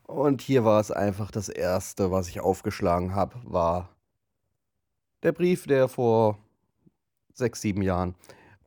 Und 0.07 0.41
hier 0.41 0.65
war 0.65 0.81
es 0.81 0.91
einfach 0.91 1.31
das 1.31 1.47
erste, 1.47 2.11
was 2.11 2.27
ich 2.27 2.41
aufgeschlagen 2.41 3.15
habe, 3.15 3.35
war 3.45 3.94
der 5.25 5.31
Brief, 5.31 5.65
der 5.65 5.87
vor 5.87 6.37
sechs, 7.33 7.59
sieben 7.59 7.81
Jahren 7.81 8.13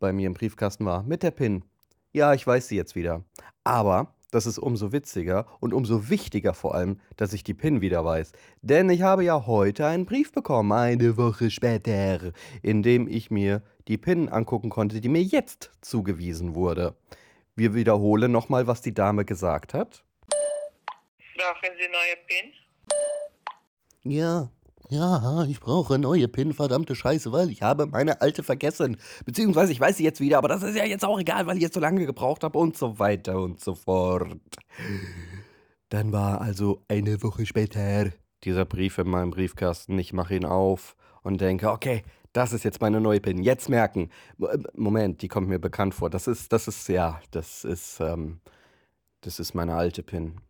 bei 0.01 0.13
mir 0.13 0.27
im 0.27 0.35
Briefkasten 0.35 0.85
war, 0.85 1.05
mit 1.05 1.23
der 1.23 1.31
PIN. 1.31 1.65
Ja, 2.13 2.35
ich 2.35 2.45
weiß 2.45 2.67
sie 2.67 2.75
jetzt 2.77 2.97
wieder. 2.97 3.25
Aber 3.63 4.13
das 4.33 4.45
ist 4.45 4.59
umso 4.59 4.91
witziger 4.91 5.47
und 5.61 5.73
umso 5.73 6.11
wichtiger 6.11 6.55
vor 6.55 6.75
allem, 6.75 7.01
dass 7.17 7.33
ich 7.33 7.45
die 7.45 7.55
PIN 7.55 7.81
wieder 7.81 8.05
weiß. 8.05 8.33
Denn 8.61 8.91
ich 8.91 9.03
habe 9.03 9.23
ja 9.23 9.47
heute 9.47 9.87
einen 9.87 10.05
Brief 10.05 10.33
bekommen, 10.33 10.73
eine 10.73 11.17
Woche 11.17 11.51
später, 11.51 12.33
in 12.63 12.83
dem 12.83 13.07
ich 13.07 13.31
mir 13.31 13.63
die 13.87 13.97
PIN 13.97 14.29
angucken 14.29 14.69
konnte, 14.69 15.01
die 15.01 15.09
mir 15.09 15.23
jetzt 15.23 15.71
zugewiesen 15.81 16.57
wurde. 16.57 16.97
Wir 17.55 17.73
wiederholen 17.75 18.33
nochmal, 18.33 18.67
was 18.67 18.83
die 18.83 18.95
Dame 18.95 19.25
gesagt 19.25 19.75
hat. 19.75 20.03
Brauchen 21.37 21.71
Sie 21.79 21.89
neue 21.89 22.17
PIN? 22.27 22.53
Ja, 24.03 24.51
ja, 24.91 25.45
ich 25.45 25.61
brauche 25.61 25.99
neue 25.99 26.29
PIN, 26.29 26.53
verdammte 26.53 26.95
Scheiße, 26.95 27.31
weil 27.33 27.51
ich 27.51 27.63
habe 27.63 27.87
meine 27.87 28.21
alte 28.21 28.43
vergessen. 28.43 28.97
Beziehungsweise 29.25 29.73
ich 29.73 29.81
weiß 29.81 29.97
sie 29.97 30.05
jetzt 30.05 30.21
wieder, 30.21 30.39
aber 30.39 30.49
das 30.49 30.63
ist 30.63 30.77
ja 30.77 30.85
jetzt 30.85 31.05
auch 31.05 31.19
egal, 31.19 31.47
weil 31.47 31.57
ich 31.57 31.63
jetzt 31.63 31.75
so 31.75 31.81
lange 31.81 32.07
gebraucht 32.07 32.45
habe 32.45 32.59
und 32.59 32.77
so 32.77 32.99
weiter 32.99 33.41
und 33.41 33.61
so 33.61 33.75
fort. 33.75 34.37
Dann 35.91 36.13
war 36.13 36.41
also 36.41 36.83
eine 36.89 37.23
Woche 37.23 37.47
später 37.47 38.11
dieser 38.45 38.65
Brief 38.65 38.99
in 38.99 39.09
meinem 39.09 39.31
Briefkasten. 39.31 39.99
Ich 39.99 40.13
mache 40.13 40.37
ihn 40.37 40.45
auf 40.45 40.97
und 41.23 41.41
denke, 41.41 41.71
okay, 41.71 42.03
das 42.33 42.53
ist 42.53 42.65
jetzt 42.65 42.81
meine 42.81 43.01
neue 43.01 43.21
PIN. 43.21 43.43
Jetzt 43.43 43.69
merken. 43.69 44.11
Moment, 44.75 45.23
die 45.23 45.29
kommt 45.29 45.49
mir 45.49 45.59
bekannt 45.59 45.95
vor. 45.95 46.11
Das 46.11 46.27
ist, 46.27 46.53
das 46.53 46.69
ist, 46.69 46.89
ja, 46.89 47.21
das 47.31 47.65
ist, 47.65 48.01
ähm, 48.01 48.41
das 49.23 49.41
ist 49.41 49.55
meine 49.55 49.75
alte 49.75 50.03
PIN. 50.03 50.41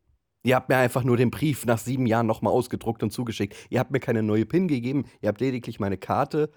Ihr 0.48 0.56
habt 0.56 0.70
mir 0.70 0.78
einfach 0.78 1.04
nur 1.04 1.18
den 1.18 1.30
Brief 1.30 1.66
nach 1.66 1.76
sieben 1.76 2.06
Jahren 2.06 2.26
nochmal 2.26 2.54
ausgedruckt 2.54 3.02
und 3.02 3.12
zugeschickt. 3.12 3.54
Ihr 3.68 3.80
habt 3.80 3.90
mir 3.90 4.00
keine 4.00 4.22
neue 4.22 4.46
PIN 4.46 4.66
gegeben. 4.66 5.04
Ihr 5.20 5.28
habt 5.28 5.42
lediglich 5.42 5.78
meine 5.78 5.98
Karte 5.98 6.50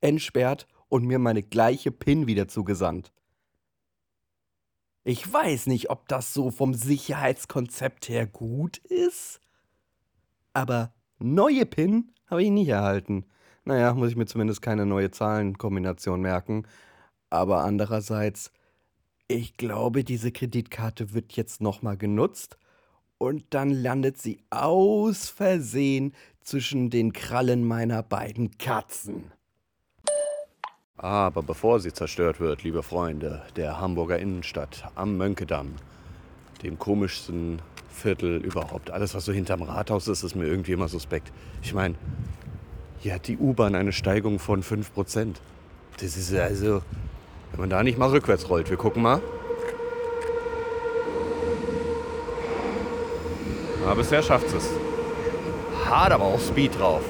entsperrt 0.00 0.68
und 0.88 1.04
mir 1.04 1.18
meine 1.18 1.42
gleiche 1.42 1.90
PIN 1.90 2.28
wieder 2.28 2.46
zugesandt. 2.46 3.12
Ich 5.02 5.32
weiß 5.32 5.66
nicht, 5.66 5.90
ob 5.90 6.06
das 6.06 6.32
so 6.32 6.52
vom 6.52 6.74
Sicherheitskonzept 6.74 8.08
her 8.08 8.24
gut 8.24 8.78
ist, 8.78 9.40
aber 10.52 10.94
neue 11.18 11.66
PIN 11.66 12.12
habe 12.26 12.44
ich 12.44 12.50
nicht 12.50 12.68
erhalten. 12.68 13.26
Naja, 13.64 13.94
muss 13.94 14.10
ich 14.10 14.16
mir 14.16 14.26
zumindest 14.26 14.62
keine 14.62 14.86
neue 14.86 15.10
Zahlenkombination 15.10 16.20
merken. 16.20 16.68
Aber 17.30 17.64
andererseits, 17.64 18.52
ich 19.26 19.56
glaube, 19.56 20.04
diese 20.04 20.30
Kreditkarte 20.30 21.14
wird 21.14 21.32
jetzt 21.32 21.60
nochmal 21.60 21.96
genutzt 21.96 22.58
und 23.22 23.44
dann 23.50 23.70
landet 23.70 24.20
sie 24.20 24.40
aus 24.50 25.28
Versehen 25.28 26.12
zwischen 26.40 26.90
den 26.90 27.12
Krallen 27.12 27.64
meiner 27.64 28.02
beiden 28.02 28.58
Katzen. 28.58 29.30
Aber 30.96 31.44
bevor 31.44 31.78
sie 31.78 31.92
zerstört 31.92 32.40
wird, 32.40 32.64
liebe 32.64 32.82
Freunde 32.82 33.42
der 33.54 33.80
Hamburger 33.80 34.18
Innenstadt 34.18 34.90
am 34.96 35.16
Mönkedamm, 35.18 35.76
dem 36.64 36.80
komischsten 36.80 37.62
Viertel 37.90 38.38
überhaupt, 38.38 38.90
alles 38.90 39.14
was 39.14 39.24
so 39.24 39.32
hinterm 39.32 39.62
Rathaus 39.62 40.08
ist, 40.08 40.24
ist 40.24 40.34
mir 40.34 40.46
irgendwie 40.46 40.72
immer 40.72 40.88
suspekt. 40.88 41.32
Ich 41.62 41.74
meine, 41.74 41.94
hier 42.98 43.14
hat 43.14 43.28
die 43.28 43.38
U-Bahn 43.38 43.76
eine 43.76 43.92
Steigung 43.92 44.40
von 44.40 44.64
5%. 44.64 45.36
Das 46.00 46.16
ist 46.16 46.34
also, 46.34 46.82
wenn 47.52 47.60
man 47.60 47.70
da 47.70 47.84
nicht 47.84 47.98
mal 47.98 48.10
rückwärts 48.10 48.48
rollt. 48.48 48.68
Wir 48.68 48.76
gucken 48.76 49.00
mal. 49.00 49.22
Aber 53.84 53.96
bisher 53.96 54.22
schafft 54.22 54.52
es. 54.54 54.70
Hat 55.84 56.12
aber 56.12 56.24
auch 56.24 56.40
Speed 56.40 56.78
drauf. 56.78 57.02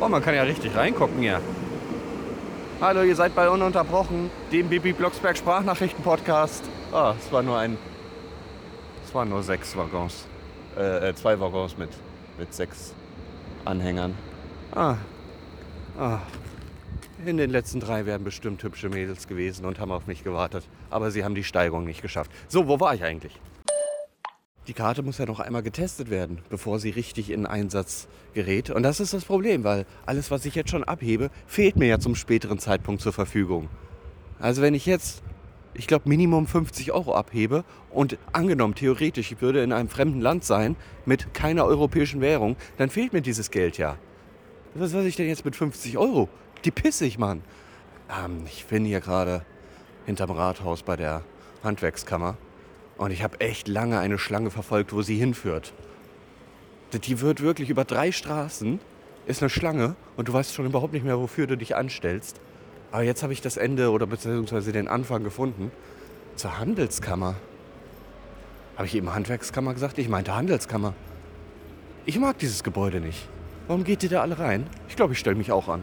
Oh, 0.00 0.08
man 0.08 0.22
kann 0.22 0.34
ja 0.34 0.42
richtig 0.42 0.74
reingucken 0.74 1.18
hier. 1.20 1.40
Hallo, 2.80 3.02
ihr 3.02 3.16
seid 3.16 3.34
bei 3.34 3.48
Ununterbrochen, 3.48 4.30
dem 4.52 4.68
Bibi 4.68 4.92
Blocksberg 4.92 5.38
Sprachnachrichten-Podcast. 5.38 6.64
Ah, 6.92 7.14
es 7.18 7.32
war 7.32 7.42
nur 7.42 7.58
ein. 7.58 7.78
Es 9.04 9.14
waren 9.14 9.30
nur 9.30 9.42
sechs 9.42 9.74
Waggons. 9.76 10.26
Äh, 10.76 11.08
äh, 11.08 11.14
zwei 11.14 11.40
Waggons 11.40 11.78
mit, 11.78 11.90
mit 12.38 12.52
sechs 12.52 12.92
Anhängern. 13.64 14.14
Ah. 14.74 14.96
Ah. 15.98 16.18
In 17.24 17.38
den 17.38 17.50
letzten 17.50 17.80
drei 17.80 18.04
wären 18.04 18.24
bestimmt 18.24 18.62
hübsche 18.62 18.90
Mädels 18.90 19.26
gewesen 19.26 19.64
und 19.64 19.80
haben 19.80 19.90
auf 19.90 20.06
mich 20.06 20.22
gewartet. 20.22 20.68
Aber 20.90 21.10
sie 21.10 21.24
haben 21.24 21.34
die 21.34 21.44
Steigung 21.44 21.84
nicht 21.84 22.02
geschafft. 22.02 22.30
So, 22.48 22.68
wo 22.68 22.78
war 22.78 22.94
ich 22.94 23.02
eigentlich? 23.02 23.40
Die 24.66 24.72
Karte 24.72 25.02
muss 25.02 25.18
ja 25.18 25.26
noch 25.26 25.40
einmal 25.40 25.62
getestet 25.62 26.10
werden, 26.10 26.38
bevor 26.48 26.78
sie 26.80 26.90
richtig 26.90 27.30
in 27.30 27.46
Einsatz 27.46 28.08
gerät. 28.34 28.70
Und 28.70 28.82
das 28.82 29.00
ist 29.00 29.14
das 29.14 29.24
Problem, 29.24 29.64
weil 29.64 29.86
alles, 30.06 30.30
was 30.30 30.44
ich 30.44 30.54
jetzt 30.54 30.70
schon 30.70 30.84
abhebe, 30.84 31.30
fehlt 31.46 31.76
mir 31.76 31.86
ja 31.86 31.98
zum 31.98 32.14
späteren 32.14 32.58
Zeitpunkt 32.58 33.00
zur 33.00 33.12
Verfügung. 33.12 33.68
Also 34.40 34.62
wenn 34.62 34.74
ich 34.74 34.84
jetzt, 34.84 35.22
ich 35.74 35.86
glaube, 35.86 36.08
Minimum 36.08 36.46
50 36.46 36.92
Euro 36.92 37.14
abhebe 37.14 37.64
und 37.90 38.18
angenommen, 38.32 38.74
theoretisch, 38.74 39.30
ich 39.30 39.40
würde 39.40 39.62
in 39.62 39.72
einem 39.72 39.88
fremden 39.88 40.20
Land 40.20 40.44
sein, 40.44 40.76
mit 41.04 41.32
keiner 41.32 41.64
europäischen 41.64 42.20
Währung, 42.20 42.56
dann 42.76 42.90
fehlt 42.90 43.12
mir 43.12 43.22
dieses 43.22 43.50
Geld 43.50 43.78
ja. 43.78 43.96
Was 44.74 44.92
weiß 44.92 45.04
ich 45.04 45.16
denn 45.16 45.28
jetzt 45.28 45.44
mit 45.44 45.56
50 45.56 45.96
Euro? 45.96 46.28
Die 46.64 46.70
pisse 46.70 47.06
ich, 47.06 47.18
Mann. 47.18 47.42
Ähm, 48.10 48.42
ich 48.46 48.66
bin 48.66 48.84
hier 48.84 49.00
gerade 49.00 49.42
hinterm 50.06 50.32
Rathaus 50.32 50.82
bei 50.82 50.96
der 50.96 51.22
Handwerkskammer. 51.62 52.36
Und 52.98 53.10
ich 53.10 53.22
habe 53.22 53.40
echt 53.40 53.68
lange 53.68 53.98
eine 53.98 54.18
Schlange 54.18 54.50
verfolgt, 54.50 54.92
wo 54.92 55.02
sie 55.02 55.16
hinführt. 55.16 55.72
Die 56.92 57.20
wird 57.20 57.42
wirklich 57.42 57.68
über 57.68 57.84
drei 57.84 58.10
Straßen, 58.12 58.80
ist 59.26 59.42
eine 59.42 59.50
Schlange 59.50 59.96
und 60.16 60.28
du 60.28 60.32
weißt 60.32 60.54
schon 60.54 60.66
überhaupt 60.66 60.92
nicht 60.92 61.04
mehr, 61.04 61.18
wofür 61.18 61.46
du 61.46 61.56
dich 61.56 61.76
anstellst. 61.76 62.40
Aber 62.92 63.02
jetzt 63.02 63.22
habe 63.22 63.32
ich 63.32 63.42
das 63.42 63.56
Ende 63.56 63.90
oder 63.90 64.06
beziehungsweise 64.06 64.72
den 64.72 64.88
Anfang 64.88 65.24
gefunden. 65.24 65.70
Zur 66.36 66.58
Handelskammer. 66.58 67.34
Habe 68.76 68.86
ich 68.86 68.94
eben 68.94 69.12
Handwerkskammer 69.12 69.74
gesagt? 69.74 69.98
Ich 69.98 70.08
meinte 70.08 70.34
Handelskammer. 70.34 70.94
Ich 72.04 72.18
mag 72.18 72.38
dieses 72.38 72.62
Gebäude 72.62 73.00
nicht. 73.00 73.28
Warum 73.66 73.84
geht 73.84 74.02
ihr 74.02 74.08
da 74.08 74.22
alle 74.22 74.38
rein? 74.38 74.66
Ich 74.88 74.96
glaube, 74.96 75.12
ich 75.14 75.18
stelle 75.18 75.36
mich 75.36 75.50
auch 75.50 75.68
an. 75.68 75.82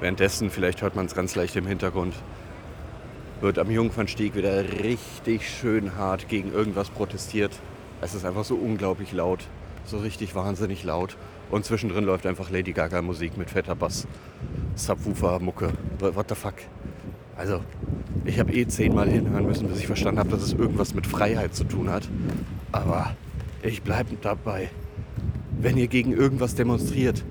Währenddessen, 0.00 0.50
vielleicht 0.50 0.80
hört 0.80 0.96
man 0.96 1.06
es 1.06 1.14
ganz 1.14 1.34
leicht 1.34 1.54
im 1.56 1.66
Hintergrund, 1.66 2.14
wird 3.44 3.58
am 3.58 3.70
Jungfernstieg 3.70 4.34
wieder 4.36 4.64
richtig 4.82 5.46
schön 5.46 5.96
hart 5.96 6.28
gegen 6.28 6.50
irgendwas 6.50 6.88
protestiert. 6.88 7.52
Es 8.00 8.14
ist 8.14 8.24
einfach 8.24 8.42
so 8.42 8.54
unglaublich 8.54 9.12
laut, 9.12 9.40
so 9.84 9.98
richtig 9.98 10.34
wahnsinnig 10.34 10.82
laut. 10.82 11.18
Und 11.50 11.66
zwischendrin 11.66 12.04
läuft 12.04 12.24
einfach 12.24 12.48
Lady 12.48 12.72
Gaga 12.72 13.02
Musik 13.02 13.36
mit 13.36 13.50
fetter 13.50 13.74
Bass. 13.74 14.08
Subwoofer, 14.76 15.40
Mucke. 15.40 15.74
What 15.98 16.30
the 16.30 16.34
fuck? 16.34 16.54
Also, 17.36 17.60
ich 18.24 18.40
habe 18.40 18.50
eh 18.50 18.66
zehnmal 18.66 19.10
hinhören 19.10 19.44
müssen, 19.44 19.68
bis 19.68 19.78
ich 19.78 19.86
verstanden 19.86 20.20
habe, 20.20 20.30
dass 20.30 20.40
es 20.40 20.54
irgendwas 20.54 20.94
mit 20.94 21.06
Freiheit 21.06 21.54
zu 21.54 21.64
tun 21.64 21.90
hat. 21.90 22.08
Aber 22.72 23.14
ich 23.62 23.82
bleibe 23.82 24.16
dabei. 24.22 24.70
Wenn 25.60 25.76
ihr 25.76 25.88
gegen 25.88 26.14
irgendwas 26.14 26.54
demonstriert, 26.54 27.22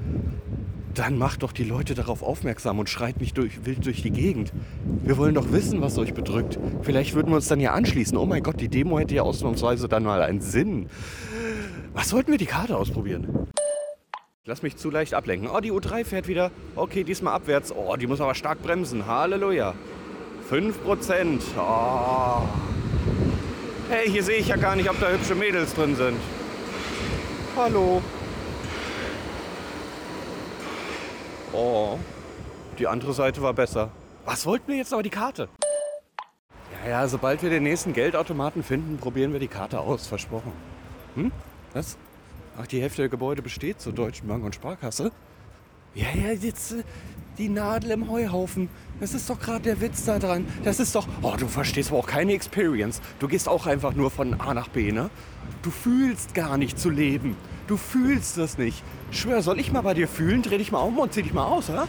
dann 0.94 1.18
macht 1.18 1.44
doch 1.44 1.52
die 1.52 1.64
Leute 1.64 1.96
darauf 1.96 2.22
aufmerksam 2.22 2.80
und 2.80 2.90
schreit 2.90 3.20
nicht 3.20 3.38
durch, 3.38 3.66
wild 3.66 3.86
durch 3.86 4.02
die 4.02 4.12
Gegend. 4.12 4.54
Wir 5.04 5.18
wollen 5.18 5.36
doch 5.36 5.52
wissen, 5.52 5.82
was 5.82 5.98
euch 5.98 6.14
bedrückt. 6.14 6.60
Vielleicht 6.82 7.16
würden 7.16 7.30
wir 7.30 7.36
uns 7.36 7.48
dann 7.48 7.60
ja 7.60 7.74
anschließen. 7.74 8.18
Oh 8.18 8.26
mein 8.26 8.44
Gott, 8.44 8.60
die 8.60 8.70
Demo 8.70 9.00
hätte 9.00 9.16
ja 9.16 9.24
ausnahmsweise 9.24 9.88
dann 9.88 10.04
mal 10.04 10.22
einen 10.22 10.42
Sinn. 10.42 10.90
Was 11.94 12.10
sollten 12.10 12.32
wir 12.32 12.38
die 12.38 12.46
Karte 12.46 12.78
ausprobieren? 12.78 13.48
Lass 14.46 14.62
mich 14.62 14.76
zu 14.76 14.90
leicht 14.90 15.14
ablenken. 15.14 15.50
Oh, 15.50 15.60
die 15.60 15.72
U3 15.72 16.04
fährt 16.04 16.28
wieder. 16.28 16.52
Okay, 16.76 17.04
diesmal 17.04 17.34
abwärts. 17.34 17.72
Oh, 17.72 17.96
die 17.96 18.08
muss 18.08 18.20
aber 18.20 18.36
stark 18.36 18.62
bremsen. 18.62 19.08
Halleluja. 19.08 19.74
5%. 20.52 21.40
Oh. 21.58 22.42
Hey, 23.90 24.10
hier 24.10 24.24
sehe 24.24 24.38
ich 24.38 24.50
ja 24.50 24.58
gar 24.58 24.76
nicht, 24.76 24.90
ob 24.90 25.00
da 25.00 25.10
hübsche 25.10 25.36
Mädels 25.36 25.74
drin 25.74 25.96
sind. 25.96 26.18
Hallo. 27.56 28.02
Oh, 31.54 32.00
die 32.80 32.88
andere 32.88 33.14
Seite 33.14 33.42
war 33.42 33.54
besser. 33.54 33.92
Was 34.26 34.46
wollten 34.46 34.68
wir 34.70 34.76
jetzt 34.76 34.92
aber 34.92 35.04
die 35.04 35.12
Karte? 35.12 35.50
Ja, 36.84 36.90
ja, 36.90 37.08
sobald 37.08 37.44
wir 37.44 37.52
den 37.52 37.64
nächsten 37.64 37.94
Geldautomaten 37.94 38.64
finden, 38.64 38.98
probieren 38.98 39.34
wir 39.34 39.40
die 39.40 39.48
Karte 39.48 39.80
aus. 39.80 40.08
Versprochen. 40.08 40.52
Hm? 41.16 41.32
Was? 41.74 41.98
Ach, 42.60 42.66
die 42.66 42.82
Hälfte 42.82 43.04
der 43.04 43.10
Gebäude 43.10 43.44
besteht 43.44 43.80
zur 43.80 43.94
Deutschen 43.94 44.28
Bank 44.28 44.44
und 44.44 44.56
Sparkasse? 44.56 45.12
Ja, 45.94 46.08
ja, 46.16 46.32
jetzt 46.32 46.72
äh, 46.72 46.84
die 47.38 47.50
Nadel 47.50 47.92
im 47.92 48.10
Heuhaufen. 48.10 48.70
Das 49.00 49.14
ist 49.14 49.30
doch 49.30 49.40
gerade 49.40 49.62
der 49.62 49.82
Witz 49.82 50.06
da 50.06 50.18
dran. 50.18 50.48
Das 50.64 50.80
ist 50.80 50.96
doch. 50.96 51.08
Oh, 51.22 51.36
du 51.38 51.48
verstehst 51.48 51.90
aber 51.90 52.00
auch 52.00 52.08
keine 52.08 52.34
Experience. 52.34 53.00
Du 53.20 53.28
gehst 53.28 53.48
auch 53.48 53.68
einfach 53.68 53.94
nur 53.94 54.10
von 54.10 54.40
A 54.40 54.56
nach 54.56 54.70
B, 54.70 54.92
ne? 54.92 55.12
Du 55.62 55.70
fühlst 55.70 56.34
gar 56.34 56.58
nicht 56.58 56.80
zu 56.80 56.90
leben. 56.90 57.38
Du 57.68 57.78
fühlst 57.78 58.38
das 58.38 58.58
nicht. 58.58 58.84
Schwör, 59.12 59.42
soll 59.42 59.60
ich 59.60 59.72
mal 59.72 59.82
bei 59.82 59.94
dir 59.94 60.08
fühlen? 60.08 60.42
Dreh 60.42 60.58
dich 60.58 60.72
mal 60.72 60.82
um 60.82 60.98
und 61.00 61.14
zieh 61.14 61.24
dich 61.24 61.34
mal 61.34 61.46
aus, 61.46 61.70
oder? 61.70 61.88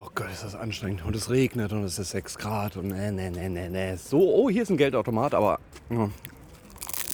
Oh 0.00 0.08
Gott, 0.14 0.30
ist 0.32 0.44
das 0.44 0.54
anstrengend. 0.54 1.04
Und 1.04 1.16
es 1.16 1.28
regnet 1.28 1.72
und 1.72 1.82
es 1.82 1.98
ist 1.98 2.10
6 2.10 2.38
Grad 2.38 2.76
und 2.76 2.88
ne, 2.88 3.10
ne, 3.10 3.30
ne, 3.30 3.50
ne, 3.50 3.68
ne. 3.68 3.96
So, 3.98 4.18
oh, 4.20 4.48
hier 4.48 4.62
ist 4.62 4.70
ein 4.70 4.76
Geldautomat, 4.76 5.34
aber. 5.34 5.58
Ja. 5.90 6.08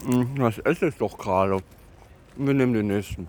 Hm, 0.05 0.37
das 0.37 0.59
ist 0.59 0.83
es 0.83 0.97
doch 0.99 1.17
gerade. 1.17 1.63
Wir 2.37 2.53
nehmen 2.53 2.75
den 2.75 2.89
nächsten. 2.89 3.29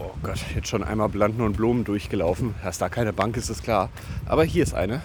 Oh 0.00 0.10
Gott, 0.24 0.40
jetzt 0.56 0.66
schon 0.66 0.82
einmal 0.82 1.08
Blanden 1.08 1.42
und 1.42 1.56
Blumen 1.56 1.84
durchgelaufen. 1.84 2.56
Dass 2.64 2.78
da 2.78 2.88
keine 2.88 3.12
Bank 3.12 3.36
ist, 3.36 3.48
ist 3.48 3.62
klar. 3.62 3.90
Aber 4.26 4.42
hier 4.42 4.64
ist 4.64 4.74
eine. 4.74 5.00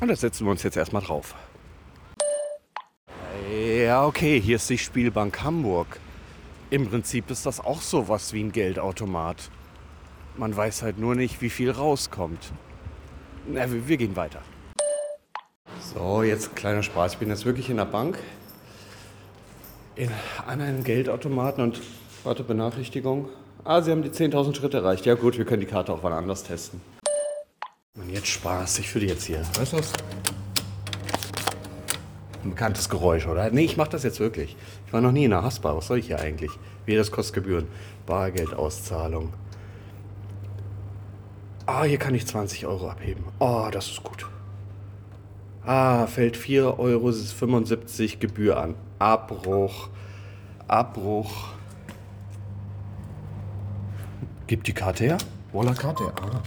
Und 0.00 0.08
da 0.08 0.16
setzen 0.16 0.46
wir 0.46 0.50
uns 0.52 0.62
jetzt 0.62 0.78
erstmal 0.78 1.02
drauf. 1.02 1.34
Ja, 3.52 4.06
okay, 4.06 4.40
hier 4.40 4.56
ist 4.56 4.70
die 4.70 4.78
Spielbank 4.78 5.42
Hamburg. 5.42 6.00
Im 6.70 6.86
Prinzip 6.86 7.30
ist 7.30 7.46
das 7.46 7.60
auch 7.60 7.80
sowas 7.80 8.34
wie 8.34 8.42
ein 8.42 8.52
Geldautomat. 8.52 9.50
Man 10.36 10.54
weiß 10.54 10.82
halt 10.82 10.98
nur 10.98 11.14
nicht, 11.14 11.40
wie 11.40 11.48
viel 11.48 11.70
rauskommt. 11.70 12.52
Na, 13.46 13.70
wir, 13.72 13.88
wir 13.88 13.96
gehen 13.96 14.16
weiter. 14.16 14.42
So, 15.80 16.22
jetzt 16.22 16.54
kleiner 16.54 16.82
Spaß. 16.82 17.14
Ich 17.14 17.18
bin 17.18 17.30
jetzt 17.30 17.46
wirklich 17.46 17.70
in 17.70 17.78
der 17.78 17.86
Bank. 17.86 18.18
In, 19.96 20.10
an 20.46 20.60
einem 20.60 20.84
Geldautomaten 20.84 21.64
und 21.64 21.80
warte, 22.22 22.44
Benachrichtigung. 22.44 23.30
Ah, 23.64 23.80
Sie 23.80 23.90
haben 23.90 24.02
die 24.02 24.10
10.000 24.10 24.54
Schritte 24.54 24.76
erreicht. 24.76 25.06
Ja 25.06 25.14
gut, 25.14 25.38
wir 25.38 25.46
können 25.46 25.60
die 25.60 25.66
Karte 25.66 25.92
auch 25.92 26.02
wann 26.02 26.12
anders 26.12 26.44
testen. 26.44 26.82
Und 27.94 28.10
jetzt 28.10 28.28
Spaß. 28.28 28.78
Ich 28.80 28.90
für 28.90 29.00
die 29.00 29.06
jetzt 29.06 29.24
hier. 29.24 29.40
Weißt 29.58 29.72
du 29.72 29.78
was? 29.78 29.92
Ein 32.44 32.50
bekanntes 32.50 32.88
Geräusch, 32.88 33.26
oder? 33.26 33.50
Nee, 33.50 33.64
ich 33.64 33.76
mach 33.76 33.88
das 33.88 34.04
jetzt 34.04 34.20
wirklich. 34.20 34.56
Ich 34.86 34.92
war 34.92 35.00
noch 35.00 35.12
nie 35.12 35.24
in 35.24 35.30
der 35.30 35.42
Haspa. 35.42 35.76
Was 35.76 35.88
soll 35.88 35.98
ich 35.98 36.06
hier 36.06 36.20
eigentlich? 36.20 36.52
Wie 36.86 36.94
das 36.94 37.10
kostet 37.10 37.34
Gebühren. 37.34 37.66
Bargeldauszahlung. 38.06 39.32
Ah, 41.66 41.82
hier 41.84 41.98
kann 41.98 42.14
ich 42.14 42.26
20 42.26 42.66
Euro 42.66 42.88
abheben. 42.88 43.24
Oh, 43.40 43.68
das 43.70 43.90
ist 43.90 44.02
gut. 44.02 44.26
Ah, 45.66 46.06
fällt 46.06 46.36
4,75 46.36 48.10
Euro 48.10 48.18
Gebühr 48.20 48.58
an. 48.58 48.74
Abbruch. 48.98 49.90
Abbruch. 50.66 51.48
Gib 54.46 54.64
die 54.64 54.72
Karte 54.72 55.04
her. 55.04 55.18
Wohler 55.52 55.74
Karte. 55.74 56.04
Ah. 56.22 56.40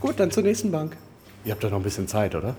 Gut, 0.00 0.18
dann 0.18 0.30
zur 0.30 0.42
nächsten 0.42 0.70
Bank. 0.70 0.96
Ihr 1.44 1.52
habt 1.52 1.62
doch 1.62 1.70
noch 1.70 1.76
ein 1.76 1.82
bisschen 1.82 2.08
Zeit, 2.08 2.34
oder? 2.34 2.54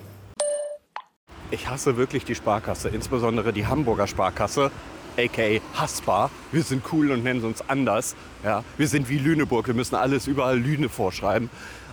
Ich 1.54 1.68
hasse 1.68 1.98
wirklich 1.98 2.24
die 2.24 2.34
Sparkasse, 2.34 2.88
insbesondere 2.88 3.52
die 3.52 3.68
Hamburger 3.68 4.08
Sparkasse, 4.08 4.72
aka 5.18 5.60
Haspa. 5.74 6.30
Wir 6.54 6.64
sind 6.64 6.82
cool 6.94 7.12
und 7.12 7.26
nennen 7.26 7.44
uns 7.44 7.62
anders. 7.70 8.16
Ja, 8.42 8.64
wir 8.78 8.88
sind 8.88 9.10
wie 9.10 9.18
Lüneburg, 9.18 9.68
wir 9.68 9.74
müssen 9.74 9.96
alles 9.96 10.28
überall 10.28 10.58
Lüne 10.58 10.88
vorschreiben. 10.88 11.50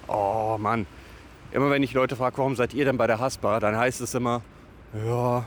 Oh 0.06 0.56
Mann. 0.60 0.86
Immer 1.50 1.70
wenn 1.70 1.82
ich 1.82 1.92
Leute 1.92 2.14
frage, 2.14 2.38
warum 2.38 2.54
seid 2.54 2.72
ihr 2.72 2.84
denn 2.84 2.98
bei 2.98 3.08
der 3.08 3.18
Haspa, 3.18 3.58
dann 3.58 3.76
heißt 3.76 4.00
es 4.00 4.14
immer, 4.14 4.42
ja, 5.06 5.44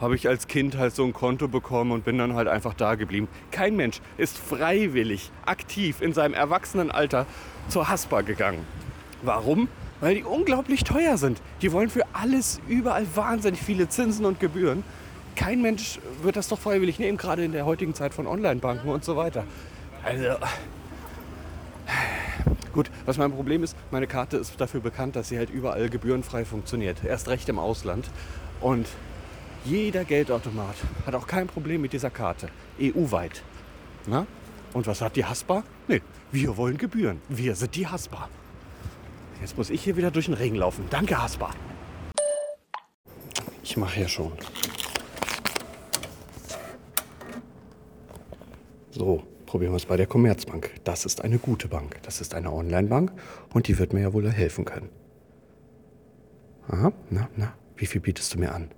habe 0.00 0.14
ich 0.14 0.28
als 0.28 0.46
Kind 0.46 0.76
halt 0.76 0.94
so 0.94 1.04
ein 1.04 1.12
Konto 1.12 1.48
bekommen 1.48 1.90
und 1.90 2.04
bin 2.04 2.16
dann 2.16 2.34
halt 2.34 2.46
einfach 2.46 2.74
da 2.74 2.94
geblieben. 2.94 3.26
Kein 3.50 3.74
Mensch 3.74 4.00
ist 4.18 4.38
freiwillig, 4.38 5.32
aktiv 5.46 6.00
in 6.00 6.12
seinem 6.12 6.34
Erwachsenenalter 6.34 7.26
zur 7.68 7.88
Haspa 7.88 8.20
gegangen. 8.20 8.64
Warum? 9.22 9.68
Weil 10.00 10.16
die 10.16 10.24
unglaublich 10.24 10.84
teuer 10.84 11.16
sind. 11.16 11.40
Die 11.62 11.72
wollen 11.72 11.90
für 11.90 12.04
alles 12.12 12.60
überall 12.68 13.06
wahnsinnig 13.14 13.60
viele 13.60 13.88
Zinsen 13.88 14.24
und 14.24 14.40
Gebühren. 14.40 14.84
Kein 15.36 15.62
Mensch 15.62 15.98
wird 16.22 16.36
das 16.36 16.48
doch 16.48 16.58
freiwillig 16.58 16.98
nehmen, 16.98 17.16
gerade 17.16 17.44
in 17.44 17.52
der 17.52 17.64
heutigen 17.64 17.94
Zeit 17.94 18.12
von 18.12 18.26
Online-Banken 18.26 18.88
und 18.88 19.04
so 19.04 19.16
weiter. 19.16 19.44
Also, 20.04 20.36
gut, 22.72 22.90
was 23.06 23.18
mein 23.18 23.32
Problem 23.32 23.62
ist, 23.62 23.76
meine 23.90 24.06
Karte 24.06 24.36
ist 24.36 24.60
dafür 24.60 24.80
bekannt, 24.80 25.16
dass 25.16 25.28
sie 25.28 25.38
halt 25.38 25.50
überall 25.50 25.88
gebührenfrei 25.88 26.44
funktioniert. 26.44 27.04
Erst 27.04 27.28
recht 27.28 27.48
im 27.48 27.58
Ausland. 27.58 28.10
Und 28.60 28.88
jeder 29.64 30.04
Geldautomat 30.04 30.76
hat 31.06 31.14
auch 31.14 31.26
kein 31.26 31.46
Problem 31.46 31.82
mit 31.82 31.92
dieser 31.92 32.10
Karte. 32.10 32.48
EU-weit. 32.80 33.42
Na? 34.06 34.26
Und 34.72 34.86
was 34.86 35.00
hat 35.00 35.16
die 35.16 35.24
Haspa? 35.24 35.62
Nee, 35.86 36.02
wir 36.32 36.56
wollen 36.56 36.78
Gebühren. 36.78 37.20
Wir 37.28 37.54
sind 37.54 37.74
die 37.76 37.86
Haspa. 37.86 38.28
Jetzt 39.40 39.56
muss 39.56 39.70
ich 39.70 39.82
hier 39.82 39.96
wieder 39.96 40.10
durch 40.10 40.26
den 40.26 40.34
Regen 40.34 40.56
laufen. 40.56 40.84
Danke, 40.90 41.20
Haspa. 41.20 41.50
Ich 43.62 43.76
mache 43.76 44.00
ja 44.00 44.08
schon. 44.08 44.32
So, 48.90 49.22
probieren 49.46 49.72
wir 49.72 49.76
es 49.76 49.86
bei 49.86 49.96
der 49.96 50.06
Commerzbank. 50.06 50.72
Das 50.84 51.04
ist 51.04 51.22
eine 51.22 51.38
gute 51.38 51.68
Bank. 51.68 51.98
Das 52.02 52.20
ist 52.20 52.34
eine 52.34 52.52
Online-Bank 52.52 53.12
und 53.54 53.68
die 53.68 53.78
wird 53.78 53.92
mir 53.92 54.00
ja 54.00 54.12
wohl 54.12 54.30
helfen 54.30 54.64
können. 54.64 54.88
Aha, 56.68 56.92
na, 57.10 57.28
na, 57.36 57.54
wie 57.76 57.86
viel 57.86 58.00
bietest 58.00 58.34
du 58.34 58.38
mir 58.40 58.52
an? 58.52 58.70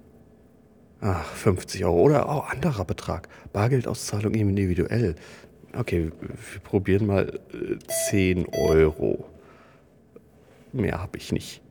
Ach, 1.01 1.25
50 1.25 1.85
Euro 1.85 2.03
oder 2.03 2.29
auch 2.29 2.45
oh, 2.45 2.51
anderer 2.51 2.85
Betrag. 2.85 3.29
Bargeldauszahlung 3.53 4.35
individuell. 4.35 5.15
Okay, 5.75 6.13
wir 6.21 6.61
probieren 6.61 7.07
mal 7.07 7.41
10 8.11 8.45
äh, 8.45 8.59
Euro. 8.59 9.25
Mehr 10.73 11.01
habe 11.01 11.19
ich 11.19 11.33
nicht. 11.33 11.63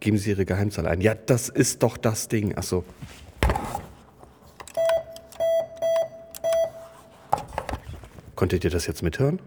Geben 0.00 0.18
Sie 0.18 0.30
Ihre 0.30 0.44
Geheimzahl 0.44 0.86
ein. 0.86 1.00
Ja, 1.00 1.14
das 1.14 1.48
ist 1.48 1.82
doch 1.82 1.96
das 1.96 2.28
Ding. 2.28 2.56
Achso. 2.56 2.84
Konntet 8.34 8.64
ihr 8.64 8.70
das 8.70 8.86
jetzt 8.86 9.02
mithören? 9.02 9.40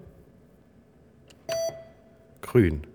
Grün. 2.41 2.87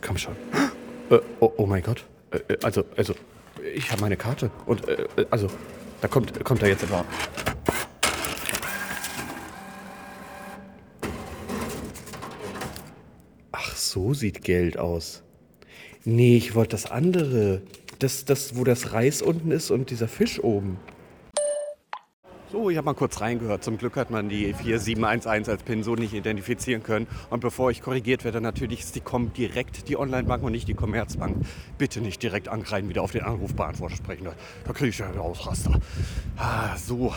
Komm 0.00 0.16
schon. 0.16 0.34
Äh, 1.10 1.18
oh, 1.40 1.52
oh, 1.58 1.66
mein 1.66 1.82
Gott. 1.82 2.06
Äh, 2.30 2.38
äh 2.54 2.58
also, 2.62 2.84
also, 2.96 3.14
ich 3.74 3.90
habe 3.90 4.00
meine 4.00 4.16
Karte. 4.16 4.50
Und, 4.64 4.88
äh, 4.88 5.06
äh, 5.16 5.26
also, 5.30 5.48
da 6.00 6.08
kommt, 6.08 6.42
kommt 6.44 6.62
da 6.62 6.66
jetzt 6.66 6.82
etwa 6.82 7.04
so 13.94 14.12
sieht 14.12 14.42
Geld 14.42 14.76
aus. 14.76 15.22
Nee, 16.04 16.36
ich 16.36 16.56
wollte 16.56 16.72
das 16.72 16.90
andere. 16.90 17.62
Das, 18.00 18.24
das, 18.24 18.56
wo 18.56 18.64
das 18.64 18.92
Reis 18.92 19.22
unten 19.22 19.52
ist 19.52 19.70
und 19.70 19.90
dieser 19.90 20.08
Fisch 20.08 20.42
oben. 20.42 20.78
So, 22.50 22.70
ich 22.70 22.76
habe 22.76 22.86
mal 22.86 22.94
kurz 22.94 23.20
reingehört. 23.20 23.62
Zum 23.62 23.78
Glück 23.78 23.96
hat 23.96 24.10
man 24.10 24.28
die 24.28 24.52
4711 24.52 25.48
als 25.48 25.62
PIN 25.62 25.84
so 25.84 25.94
nicht 25.94 26.12
identifizieren 26.12 26.82
können. 26.82 27.06
Und 27.30 27.38
bevor 27.38 27.70
ich 27.70 27.82
korrigiert 27.82 28.24
werde, 28.24 28.40
natürlich 28.40 28.80
ist 28.80 28.96
die 28.96 29.00
Com 29.00 29.32
direkt 29.32 29.88
die 29.88 29.96
Online-Bank 29.96 30.42
und 30.42 30.52
nicht 30.52 30.66
die 30.66 30.74
Commerzbank. 30.74 31.36
Bitte 31.78 32.00
nicht 32.00 32.20
direkt 32.20 32.48
angreifen, 32.48 32.88
wieder 32.88 33.02
auf 33.02 33.12
den 33.12 33.22
Anrufbeantworter 33.22 33.94
sprechen. 33.96 34.26
Da, 34.64 34.72
kriege 34.72 34.90
ich 34.90 34.98
ja 34.98 35.10
wieder 35.10 35.22
Ausraster. 35.22 35.80
Ah, 36.36 36.76
so. 36.76 37.14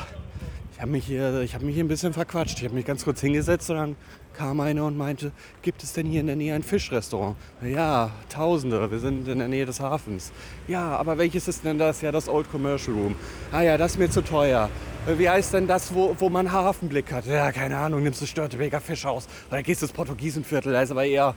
Ich 0.73 0.81
habe 0.81 0.91
mich, 0.91 1.09
hab 1.09 1.61
mich 1.63 1.73
hier 1.73 1.83
ein 1.83 1.87
bisschen 1.87 2.13
verquatscht. 2.13 2.59
Ich 2.59 2.65
habe 2.65 2.75
mich 2.75 2.85
ganz 2.85 3.03
kurz 3.03 3.19
hingesetzt 3.21 3.69
und 3.71 3.77
dann 3.77 3.95
kam 4.37 4.59
einer 4.59 4.85
und 4.85 4.97
meinte, 4.97 5.31
gibt 5.61 5.83
es 5.83 5.93
denn 5.93 6.05
hier 6.05 6.21
in 6.21 6.27
der 6.27 6.35
Nähe 6.35 6.53
ein 6.53 6.63
Fischrestaurant? 6.63 7.35
Ja, 7.61 8.11
Tausende, 8.29 8.89
wir 8.91 8.99
sind 8.99 9.27
in 9.27 9.39
der 9.39 9.47
Nähe 9.47 9.65
des 9.65 9.79
Hafens. 9.79 10.31
Ja, 10.67 10.95
aber 10.95 11.17
welches 11.17 11.47
ist 11.47 11.65
denn 11.65 11.79
das? 11.79 12.01
Ja, 12.01 12.11
das 12.11 12.29
Old 12.29 12.49
Commercial 12.51 12.95
Room. 12.95 13.15
Ah 13.51 13.63
ja, 13.63 13.77
das 13.77 13.93
ist 13.93 13.97
mir 13.97 14.09
zu 14.09 14.21
teuer. 14.21 14.69
Wie 15.17 15.29
heißt 15.29 15.53
denn 15.53 15.67
das, 15.67 15.93
wo, 15.93 16.15
wo 16.19 16.29
man 16.29 16.51
Hafenblick 16.51 17.11
hat? 17.11 17.25
Ja, 17.25 17.51
keine 17.51 17.77
Ahnung, 17.77 18.03
nimmst 18.03 18.21
du 18.21 18.25
Störtebeker 18.25 18.79
Fischhaus. 18.79 19.27
Oder 19.49 19.63
gehst 19.63 19.81
du 19.81 19.85
ins 19.85 19.93
Portugiesenviertel, 19.93 20.73
da 20.73 20.81
ist 20.81 20.91
aber 20.91 21.05
eher, 21.05 21.33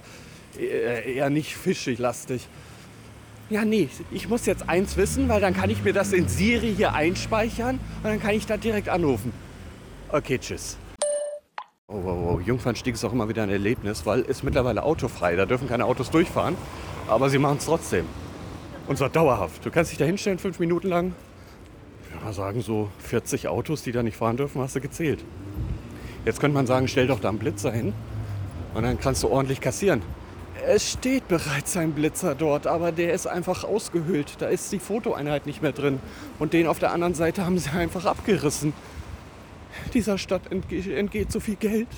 eher 0.58 1.30
nicht 1.30 1.56
fischig 1.56 1.98
lastig. 1.98 2.48
Ja, 3.48 3.64
nee, 3.64 3.88
ich 4.10 4.28
muss 4.28 4.46
jetzt 4.46 4.68
eins 4.68 4.96
wissen, 4.96 5.28
weil 5.28 5.40
dann 5.40 5.54
kann 5.54 5.70
ich 5.70 5.82
mir 5.82 5.92
das 5.92 6.12
in 6.12 6.28
Siri 6.28 6.74
hier 6.76 6.94
einspeichern 6.94 7.80
und 8.02 8.04
dann 8.04 8.20
kann 8.20 8.34
ich 8.34 8.46
da 8.46 8.56
direkt 8.56 8.88
anrufen. 8.88 9.32
Okay, 10.10 10.38
tschüss. 10.38 10.76
Oh, 11.92 12.00
oh, 12.06 12.34
oh. 12.34 12.40
Jungfernstieg 12.40 12.94
ist 12.94 13.04
auch 13.04 13.12
immer 13.12 13.28
wieder 13.28 13.42
ein 13.42 13.50
Erlebnis, 13.50 14.06
weil 14.06 14.20
es 14.28 14.44
mittlerweile 14.44 14.84
autofrei. 14.84 15.34
Da 15.34 15.44
dürfen 15.44 15.68
keine 15.68 15.86
Autos 15.86 16.08
durchfahren, 16.08 16.54
aber 17.08 17.28
sie 17.28 17.38
machen 17.38 17.56
es 17.58 17.64
trotzdem. 17.64 18.06
Und 18.86 18.96
zwar 18.96 19.08
dauerhaft. 19.08 19.66
Du 19.66 19.72
kannst 19.72 19.90
dich 19.90 19.98
da 19.98 20.04
hinstellen, 20.04 20.38
fünf 20.38 20.60
Minuten 20.60 20.88
lang. 20.88 21.14
Ich 22.04 22.14
würde 22.14 22.24
mal 22.26 22.32
sagen, 22.32 22.60
so 22.60 22.88
40 23.00 23.48
Autos, 23.48 23.82
die 23.82 23.90
da 23.90 24.04
nicht 24.04 24.16
fahren 24.16 24.36
dürfen, 24.36 24.60
hast 24.62 24.76
du 24.76 24.80
gezählt. 24.80 25.24
Jetzt 26.24 26.38
könnte 26.38 26.54
man 26.54 26.66
sagen, 26.66 26.86
stell 26.86 27.08
doch 27.08 27.18
da 27.18 27.28
einen 27.28 27.38
Blitzer 27.38 27.72
hin 27.72 27.92
und 28.74 28.84
dann 28.84 29.00
kannst 29.00 29.24
du 29.24 29.28
ordentlich 29.28 29.60
kassieren. 29.60 30.00
Es 30.64 30.92
steht 30.92 31.26
bereits 31.26 31.76
ein 31.76 31.90
Blitzer 31.90 32.36
dort, 32.36 32.68
aber 32.68 32.92
der 32.92 33.14
ist 33.14 33.26
einfach 33.26 33.64
ausgehöhlt. 33.64 34.36
Da 34.38 34.46
ist 34.46 34.70
die 34.70 34.78
Fotoeinheit 34.78 35.46
nicht 35.46 35.60
mehr 35.60 35.72
drin. 35.72 35.98
Und 36.38 36.52
den 36.52 36.68
auf 36.68 36.78
der 36.78 36.92
anderen 36.92 37.14
Seite 37.14 37.44
haben 37.44 37.58
sie 37.58 37.70
einfach 37.70 38.04
abgerissen. 38.04 38.74
Dieser 39.94 40.18
Stadt 40.18 40.50
entge 40.50 40.96
entgeht 40.96 41.32
so 41.32 41.40
viel 41.40 41.56
Geld. 41.56 41.88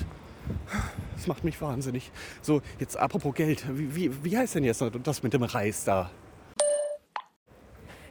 Das 1.15 1.27
macht 1.27 1.43
mich 1.43 1.61
wahnsinnig. 1.61 2.11
So, 2.41 2.61
jetzt 2.79 2.97
apropos 2.97 3.33
Geld. 3.33 3.65
Wie, 3.77 3.95
wie, 3.95 4.23
wie 4.23 4.37
heißt 4.37 4.55
denn 4.55 4.63
jetzt 4.63 4.83
das 5.03 5.23
mit 5.23 5.33
dem 5.33 5.43
Reis 5.43 5.85
da? 5.85 6.09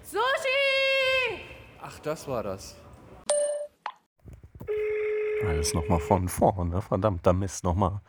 Sushi! 0.03 1.43
Ach, 1.81 1.99
das 2.01 2.27
war 2.29 2.43
das. 2.43 2.77
Alles 5.47 5.75
nochmal 5.75 6.01
von 6.01 6.29
vorne. 6.29 6.81
Verdammter 6.81 7.33
Mist 7.33 7.65
nochmal. 7.65 8.01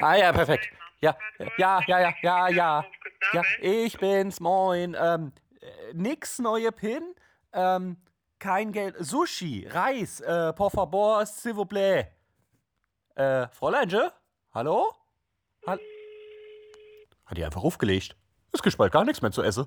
Ah 0.00 0.14
ja, 0.14 0.32
perfekt. 0.32 0.68
Ja, 1.00 1.16
ja, 1.58 1.80
ja, 1.86 2.00
ja, 2.00 2.14
ja, 2.22 2.48
ja. 2.48 2.84
Ja, 3.32 3.42
ich 3.60 3.98
bin's, 3.98 4.40
moin. 4.40 4.96
Ähm, 4.98 5.32
äh, 5.60 5.94
nix 5.94 6.38
neue 6.38 6.70
PIN. 6.72 7.02
Ähm, 7.52 7.96
kein 8.38 8.72
Geld. 8.72 8.96
Sushi, 8.98 9.66
Reis, 9.68 10.20
äh, 10.20 10.52
por 10.52 10.70
favor, 10.70 11.24
s'il 11.26 11.54
vous 11.54 11.66
plaît. 11.66 12.08
Äh, 13.14 13.48
Fräuleinje? 13.48 14.12
Hallo? 14.52 14.92
Hall 15.66 15.80
Hat 17.26 17.36
die 17.36 17.44
einfach 17.44 17.62
aufgelegt. 17.62 18.16
Es 18.52 18.62
gibt 18.62 18.76
bald 18.78 18.92
gar 18.92 19.04
nichts 19.04 19.20
mehr 19.20 19.32
zu 19.32 19.42
essen. 19.42 19.66